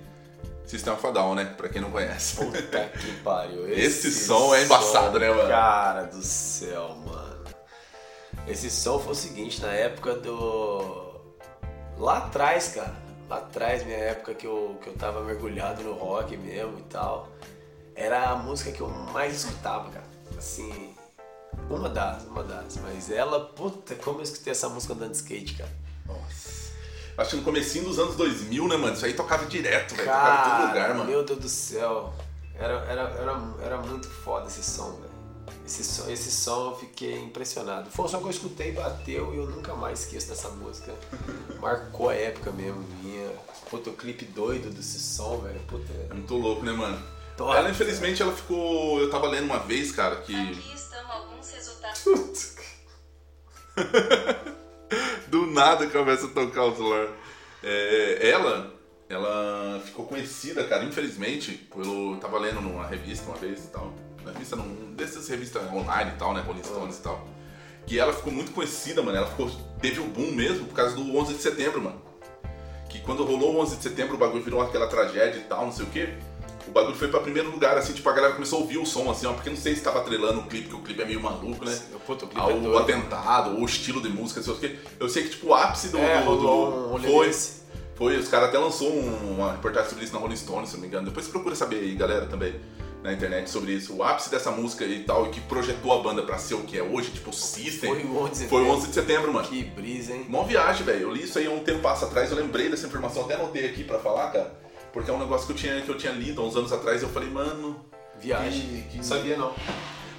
[0.65, 1.45] System of a Down, né?
[1.45, 2.35] Pra quem não conhece.
[2.35, 3.71] Puta que pariu.
[3.71, 5.47] Esse som é embaçado, né, mano?
[5.47, 7.45] Cara do céu, mano.
[8.47, 11.15] Esse som foi o seguinte, na época do.
[11.97, 12.93] Lá atrás, cara.
[13.29, 17.29] Lá atrás, minha época que eu, que eu tava mergulhado no rock mesmo e tal.
[17.95, 20.05] Era a música que eu mais escutava, cara.
[20.37, 20.93] Assim.
[21.69, 22.77] Uma das, uma das.
[22.77, 25.71] Mas ela, puta, como eu escutei essa música andando de skate, cara.
[26.05, 26.67] Nossa.
[27.17, 28.93] Acho que no comecinho dos anos 2000, né, mano?
[28.93, 30.07] Isso aí tocava direto, velho.
[30.07, 31.09] Tocava em todo Cara, lugar, mano.
[31.09, 32.13] meu Deus do céu.
[32.53, 35.17] Era, era, era, era muito foda esse som, velho.
[35.65, 37.89] Esse som, esse som eu fiquei impressionado.
[37.89, 40.93] Foi um som que eu escutei, bateu e eu nunca mais esqueço dessa música.
[41.59, 43.31] Marcou a época mesmo minha.
[43.69, 45.59] Puta, o clipe doido desse som, velho.
[45.61, 45.91] Puta.
[46.09, 47.01] É muito louco, né, mano?
[47.35, 48.99] Top, ela, infelizmente, ela ficou.
[48.99, 50.35] Eu tava lendo uma vez, cara, que.
[50.35, 52.55] Aqui estão alguns resultados.
[55.27, 57.07] Do nada começa a tocar o celular.
[57.63, 58.73] É, ela,
[59.09, 62.17] ela ficou conhecida, cara, infelizmente, pelo.
[62.17, 63.93] Tava lendo numa revista uma vez e tal.
[64.21, 64.93] Uma revista num.
[64.95, 66.41] Dessas revistas online e tal, né?
[66.41, 67.27] Rolling Stones e tal.
[67.85, 69.17] Que ela ficou muito conhecida, mano.
[69.17, 69.49] Ela ficou.
[69.81, 72.01] Teve o boom mesmo por causa do 11 de setembro, mano.
[72.89, 75.73] Que quando rolou o 11 de setembro o bagulho virou aquela tragédia e tal, não
[75.73, 76.13] sei o quê.
[76.67, 79.09] O bagulho foi pra primeiro lugar, assim, tipo, a galera começou a ouvir o som,
[79.09, 81.21] assim, ó, porque não sei se tava atrelando o clipe, que o clipe é meio
[81.21, 81.77] maluco, né?
[82.05, 82.77] Puta, o clipe ao é doido.
[82.77, 84.75] atentado, ou o estilo de música, o quê.
[84.99, 85.97] Eu sei que, tipo, o ápice do.
[85.97, 87.31] É, do- do- rolê foi,
[87.95, 90.81] foi, os caras até lançou um- uma reportagem sobre isso na Rolling Stone, se não
[90.81, 91.05] me engano.
[91.07, 92.55] Depois procura saber aí, galera, também,
[93.03, 93.95] na internet, sobre isso.
[93.95, 96.77] O ápice dessa música e tal, e que projetou a banda pra ser o que
[96.77, 97.89] é hoje, tipo, o System.
[97.89, 98.77] Foi o 11 de Foi o setembro.
[98.77, 99.47] 11 de setembro, mano.
[99.47, 100.25] Que brisa, hein?
[100.29, 101.01] Mó viagem, velho.
[101.01, 103.83] Eu li isso aí um tempo passo atrás, eu lembrei dessa informação, até anotei aqui
[103.83, 104.66] pra falar, cara.
[104.97, 107.03] Porque é um negócio que eu tinha, que eu tinha lido há uns anos atrás
[107.03, 107.85] e eu falei, mano.
[108.19, 108.83] Viagem.
[108.89, 109.53] Que- que- Sabia não.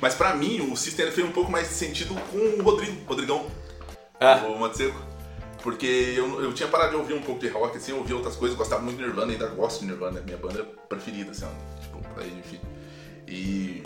[0.00, 3.44] Mas pra mim, o System fez um pouco mais de sentido com o Rodrigo, Rodrigão,
[4.20, 4.36] Ah.
[4.46, 4.96] o Matseco.
[5.64, 8.36] Porque eu, eu tinha parado de ouvir um pouco de rock, assim, eu ouvia outras
[8.36, 11.80] coisas, gostava muito de Nirvana, ainda gosto de Nirvana, é minha banda preferida, assim, ó,
[11.80, 12.60] tipo, pra ele, enfim.
[13.26, 13.82] E,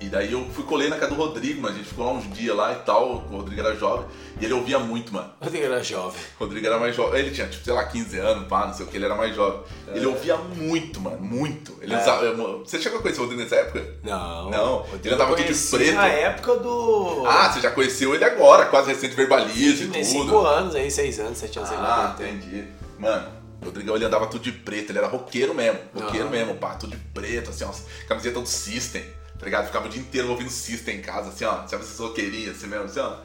[0.00, 2.30] e daí eu fui colher na casa do Rodrigo, mano, a gente ficou lá uns
[2.34, 4.06] dias lá e tal, o Rodrigo era jovem,
[4.38, 5.32] e ele ouvia muito, mano.
[5.40, 6.20] Eu tenho era jovem.
[6.38, 7.20] O Rodrigo era mais jovem.
[7.20, 9.34] Ele tinha, tipo, sei lá, 15 anos, pá, não sei o que, ele era mais
[9.34, 9.60] jovem.
[9.88, 11.74] Ele ouvia muito, mano, muito.
[11.80, 11.98] Ele É.
[11.98, 12.30] usava.
[12.58, 13.94] Você chegou a conhecer o Rodrigo nessa época?
[14.04, 14.50] Não.
[14.50, 15.94] Não, Eu ele andava tudo de preto.
[15.94, 17.24] Na época do.
[17.26, 20.38] Ah, você já conheceu ele agora, quase recente verbaliza Tem e tudo.
[20.46, 22.16] anos aí, seis anos, sete anos, sei Ah, lá.
[22.18, 22.64] entendi.
[22.98, 23.28] Mano,
[23.62, 25.78] o Rodrigão ele andava tudo de preto, ele era roqueiro mesmo.
[25.94, 26.30] Roqueiro Ah.
[26.30, 27.70] mesmo, pá, tudo de preto, assim, ó,
[28.06, 29.02] camiseta do System,
[29.38, 29.66] tá ligado?
[29.66, 32.84] Ficava o dia inteiro ouvindo System em casa, assim, ó, sabe essas roqueirinhas, assim mesmo,
[32.84, 33.18] assim, ó.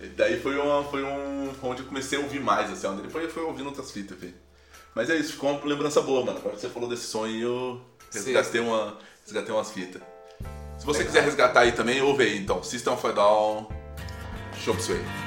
[0.00, 1.52] E daí foi, uma, foi um.
[1.62, 4.34] onde eu comecei a ouvir mais, assim, onde depois foi ouvindo outras fitas, filho.
[4.94, 6.38] Mas é isso, ficou uma lembrança boa, mano.
[6.38, 7.80] Agora que você falou desse sonho, eu
[8.12, 10.02] resgatei, uma, resgatei umas fitas.
[10.78, 12.62] Se você quiser resgatar aí também, ouve aí então.
[12.62, 13.68] System of a Down,
[14.62, 15.23] Chop Suey.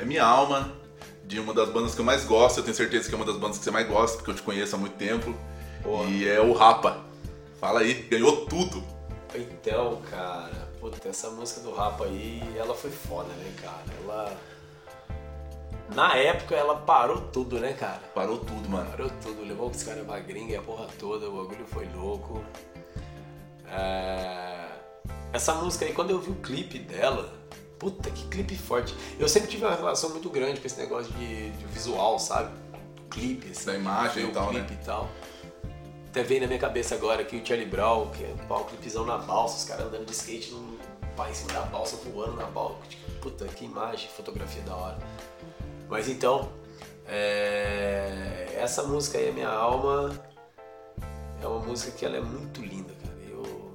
[0.00, 0.72] É minha alma,
[1.24, 2.58] de uma das bandas que eu mais gosto.
[2.58, 4.42] Eu tenho certeza que é uma das bandas que você mais gosta, porque eu te
[4.42, 5.34] conheço há muito tempo.
[5.82, 6.04] Boa.
[6.06, 7.04] E é o Rapa.
[7.60, 8.82] Fala aí, ganhou tudo.
[9.34, 13.84] Então, cara, puta, essa música do Rapa aí, ela foi foda, né, cara?
[14.02, 14.36] Ela.
[15.94, 18.00] Na época ela parou tudo, né, cara?
[18.14, 18.88] Parou tudo, mano.
[18.90, 22.44] Parou tudo, levou os caras pra gringa e a porra toda, o bagulho foi louco.
[23.68, 24.68] É,
[25.32, 27.32] Essa música aí, quando eu vi o clipe dela,
[27.80, 28.94] puta que clipe forte.
[29.18, 32.52] Eu sempre tive uma relação muito grande com esse negócio de, de visual, sabe?
[33.10, 33.64] Clipe, assim.
[33.64, 34.78] Da imagem e tal, o clipe né?
[34.80, 35.08] e tal.
[36.10, 39.06] Até veio na minha cabeça agora aqui o Charlie Brown, que é um pau, clipezão
[39.06, 40.76] na balsa, os caras andando de skate num
[41.16, 42.76] pai em cima da balsa, voando na balsa.
[42.88, 44.98] Tipo, Puta, que imagem, fotografia da hora.
[45.88, 46.50] Mas então,
[47.06, 50.10] é, essa música aí, é minha alma,
[51.42, 53.16] é uma música que ela é muito linda, cara.
[53.28, 53.72] Eu,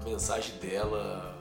[0.00, 1.31] a mensagem dela,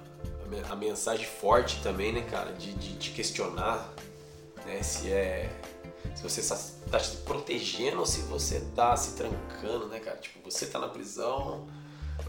[0.51, 3.93] a me- a mensagem forte também, né, cara, de, de, de questionar,
[4.65, 5.49] né, se é
[6.15, 6.57] se você está
[6.91, 10.17] tá se protegendo ou se você tá se trancando, né, cara?
[10.17, 11.67] Tipo, você tá na prisão,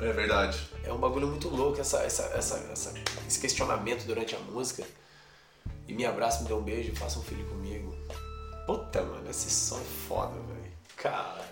[0.00, 0.70] É verdade.
[0.84, 2.94] é um bagulho muito louco essa, essa, essa, essa-
[3.26, 4.84] esse questionamento durante a música.
[5.88, 7.92] E me abraça, me dê um beijo, faça um filho comigo.
[8.66, 10.72] Puta, mano, esse som é foda, velho.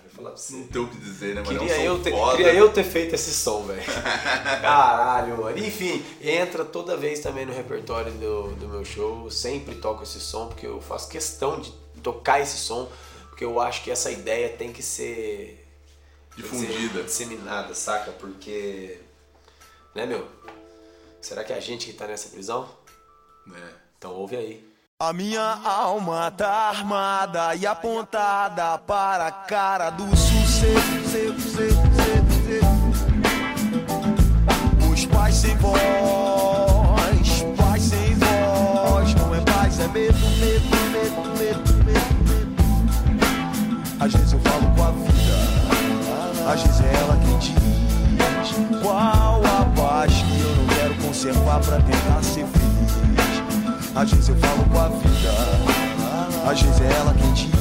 [0.21, 0.55] falar pra você.
[0.55, 1.43] Não tem o que dizer, né?
[1.43, 2.37] Queria, é um eu ter, foda.
[2.37, 3.81] queria eu ter feito esse som, velho.
[4.61, 5.57] Caralho, mano.
[5.57, 9.25] Enfim, entra toda vez também no repertório do, do meu show.
[9.25, 12.89] Eu sempre toco esse som, porque eu faço questão de tocar esse som,
[13.29, 15.67] porque eu acho que essa ideia tem que ser
[16.35, 16.99] Difundida.
[16.99, 18.11] ser disseminada, saca?
[18.11, 18.99] Porque.
[19.93, 20.27] Né, meu?
[21.19, 22.69] Será que é a gente que tá nessa prisão?
[23.53, 23.73] É.
[23.97, 24.70] Então ouve aí.
[25.03, 30.77] A minha alma tá armada e apontada para a cara do sucesso.
[34.93, 35.73] Os pais sem voz,
[37.57, 43.25] pais sem voz, não é paz, é medo, medo, medo, medo, medo, medo.
[43.99, 47.55] Às vezes eu falo com a vida, às vezes é ela quem diz
[48.83, 53.40] qual a paz que eu não quero conservar pra tentar ser feliz.
[53.93, 57.51] Às vezes eu falo com a vida, às vezes é ela quem diz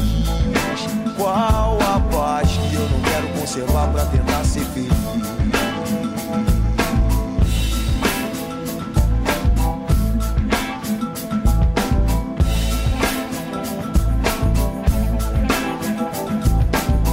[1.16, 4.90] qual a paz que eu não quero conservar pra tentar ser feliz.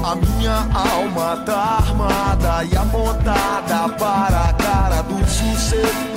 [0.06, 6.17] A minha alma tá armada e apontada para a cara do sucesso.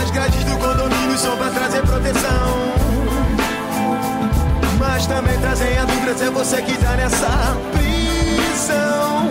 [0.00, 2.72] As grades do condomínio são pra trazer proteção.
[4.78, 9.30] Mas também trazem a dúvida se é você que tá nessa prisão.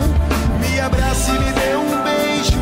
[0.59, 2.59] Me abrace e me dê um beijo.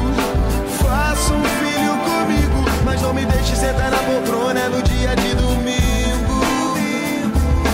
[0.81, 2.65] Faça um filho comigo.
[2.85, 6.77] Mas não me deixe sentar na poltrona no dia de domingo.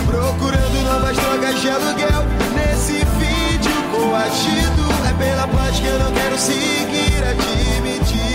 [0.08, 2.24] Procurando novas drogas de aluguel.
[2.56, 4.84] Nesse vídeo coagido.
[5.08, 8.24] É pela paz que eu não quero seguir admitindo.
[8.30, 8.33] É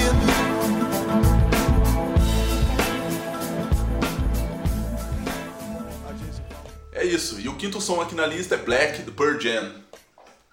[7.58, 9.82] quinto som aqui na lista é Black, do Pearl Jam.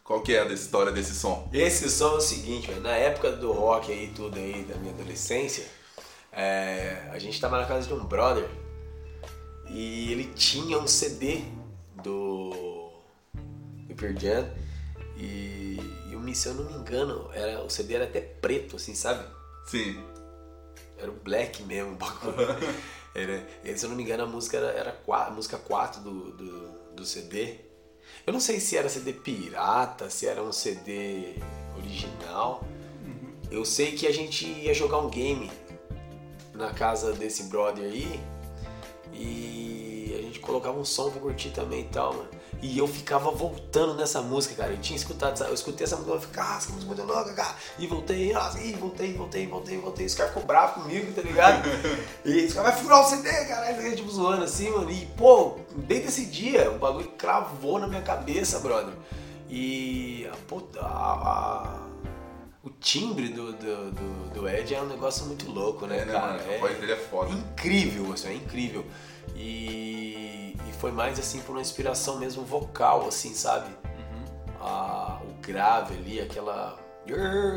[0.04, 1.48] Qual que é a história desse som?
[1.54, 5.66] Esse som é o seguinte, na época do rock aí, tudo aí, da minha adolescência,
[6.32, 8.48] é, a gente tava na casa de um brother
[9.70, 11.44] e ele tinha um CD
[12.04, 12.90] do,
[13.88, 14.50] do Pearl Jam
[15.18, 15.80] e,
[16.10, 19.24] e o- se eu não me engano, era, o CD era até preto, assim, sabe?
[19.68, 20.04] Sim.
[20.98, 22.36] Era o black mesmo, o bagulho.
[23.16, 23.48] Era,
[23.78, 27.06] se eu não me engano, a música era, era a música 4 do, do, do
[27.06, 27.56] CD.
[28.26, 31.36] Eu não sei se era CD pirata, se era um CD
[31.78, 32.64] original.
[33.52, 35.52] Eu sei que a gente ia jogar um game
[36.54, 38.20] na casa desse brother aí
[39.14, 42.30] e a gente colocava um som pra curtir também e tal, mano.
[42.68, 44.72] E eu ficava voltando nessa música, cara.
[44.74, 47.34] Eu tinha escutado, eu escutei essa música, eu fiquei, ah, essa música é muito louca,
[47.34, 47.56] cara.
[47.78, 50.06] E voltei, ah, e voltei, voltei, voltei, voltei.
[50.08, 51.68] Os caras ficou bravo comigo, tá ligado?
[52.26, 53.68] e os caras, vai furar o CD, cara.
[53.68, 54.90] Aí, tipo, zoando assim, mano.
[54.90, 58.94] E, pô, desde esse dia, o bagulho cravou na minha cabeça, brother.
[59.48, 61.86] E a, puta, a, a-
[62.64, 66.14] o timbre do, do, do, do Ed é um negócio muito louco, né, É, né,
[66.14, 66.34] cara?
[66.34, 66.56] mano?
[66.56, 67.30] A voz dele é foda.
[67.32, 68.84] incrível, assim, é incrível.
[69.36, 70.45] E, e
[70.86, 73.76] foi mais assim por uma inspiração mesmo vocal, assim, sabe?
[74.62, 76.78] Ah, o grave ali, aquela.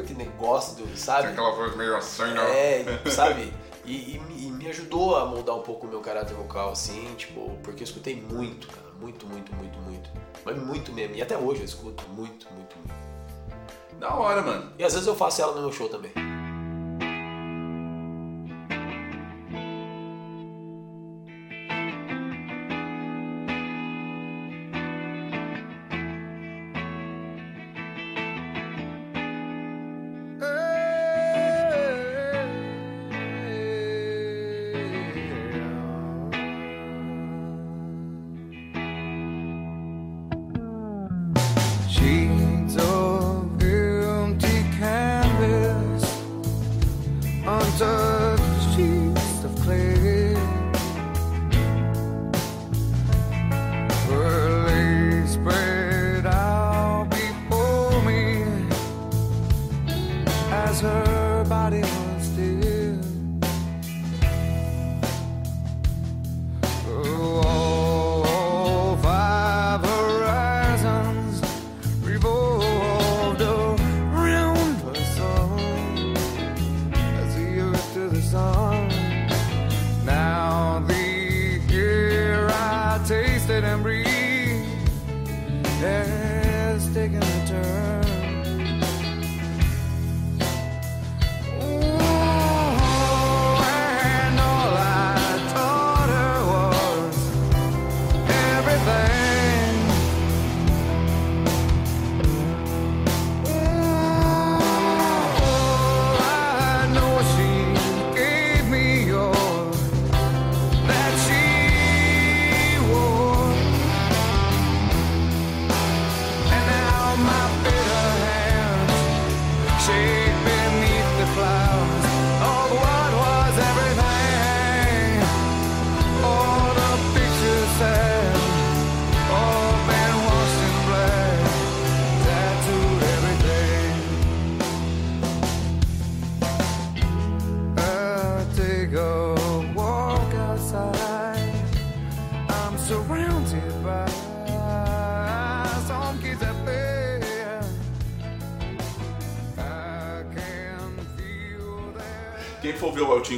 [0.06, 0.96] Que negócio do.
[0.96, 1.28] Sabe?
[1.28, 2.40] Aquela voz meio assim, né?
[2.50, 3.52] É, sabe?
[3.84, 7.14] E, e me- e me ajudou a moldar um pouco o meu caráter vocal, assim,
[7.16, 8.88] tipo, porque eu escutei muito, cara.
[8.98, 10.10] Muito, muito, muito, muito.
[10.42, 11.14] Mas muito mesmo.
[11.14, 13.98] E até hoje eu escuto muito, muito, muito.
[14.00, 14.72] Da hora, mano.
[14.78, 16.12] E às vezes eu faço ela no meu show também.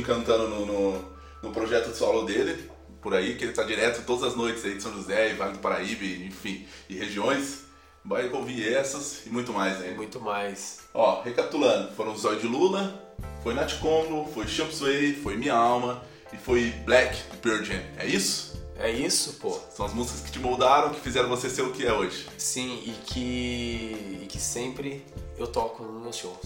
[0.02, 1.04] Cantando no, no,
[1.42, 2.70] no projeto solo dele,
[3.00, 5.52] por aí, que ele tá direto todas as noites aí de São José e Vale
[5.52, 7.64] do Paraíba, enfim, e regiões,
[8.04, 9.96] vai ouvir essas e muito mais ainda.
[9.96, 10.80] muito mais.
[10.92, 16.02] Ó, recapitulando, foram Zóio de Lula, foi Nat Congo, foi Champ Sway, foi Minha Alma
[16.32, 17.80] e foi Black do Pearl Jam.
[17.96, 18.50] É isso?
[18.76, 19.58] É isso, pô.
[19.74, 22.26] São as músicas que te moldaram, que fizeram você ser o que é hoje.
[22.38, 25.04] Sim, e que, e que sempre
[25.36, 26.38] eu toco nos meus shows.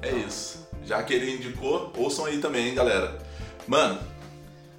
[0.00, 0.63] É Então, isso.
[0.84, 3.18] Já que ele indicou, ouçam aí também, hein, galera.
[3.66, 3.98] Mano,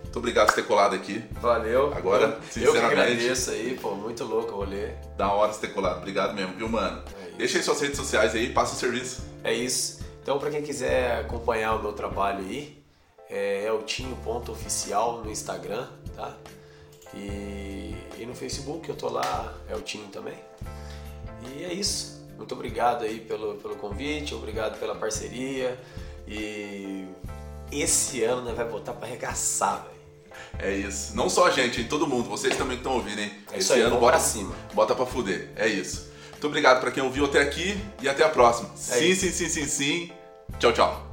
[0.04, 1.24] muito obrigado por ter colado aqui.
[1.42, 1.94] Valeu.
[1.94, 4.90] Agora, eu, eu que sinceramente- agradeço aí, pô, muito louco o rolê.
[5.18, 5.98] Da hora você ter colado.
[5.98, 7.04] Obrigado mesmo, viu, mano?
[7.22, 7.38] É.
[7.38, 9.24] Deixa aí suas redes sociais aí, passa o serviço.
[9.44, 10.00] É isso.
[10.22, 12.82] Então, pra quem quiser acompanhar o meu trabalho aí,
[13.30, 16.34] é eltinho.oficial no Instagram, tá?
[17.14, 20.36] E, e no Facebook eu tô lá, Eltinho também.
[21.56, 22.15] E é isso.
[22.38, 25.80] Muito obrigado aí pelo, pelo convite, obrigado pela parceria.
[26.28, 27.06] E
[27.72, 29.96] esse ano né, vai botar pra arregaçar, velho.
[30.60, 31.16] É isso.
[31.16, 31.88] Não só a gente, hein?
[31.88, 32.30] Todo mundo.
[32.30, 33.32] Vocês também estão ouvindo, hein?
[33.52, 34.56] É isso aí, vamos bota pra cima.
[34.74, 35.50] Bota pra fuder.
[35.56, 36.12] É isso.
[36.32, 38.70] Muito obrigado pra quem ouviu até aqui e até a próxima.
[38.74, 39.22] É sim, isso.
[39.22, 40.12] sim, sim, sim, sim.
[40.60, 41.05] Tchau, tchau.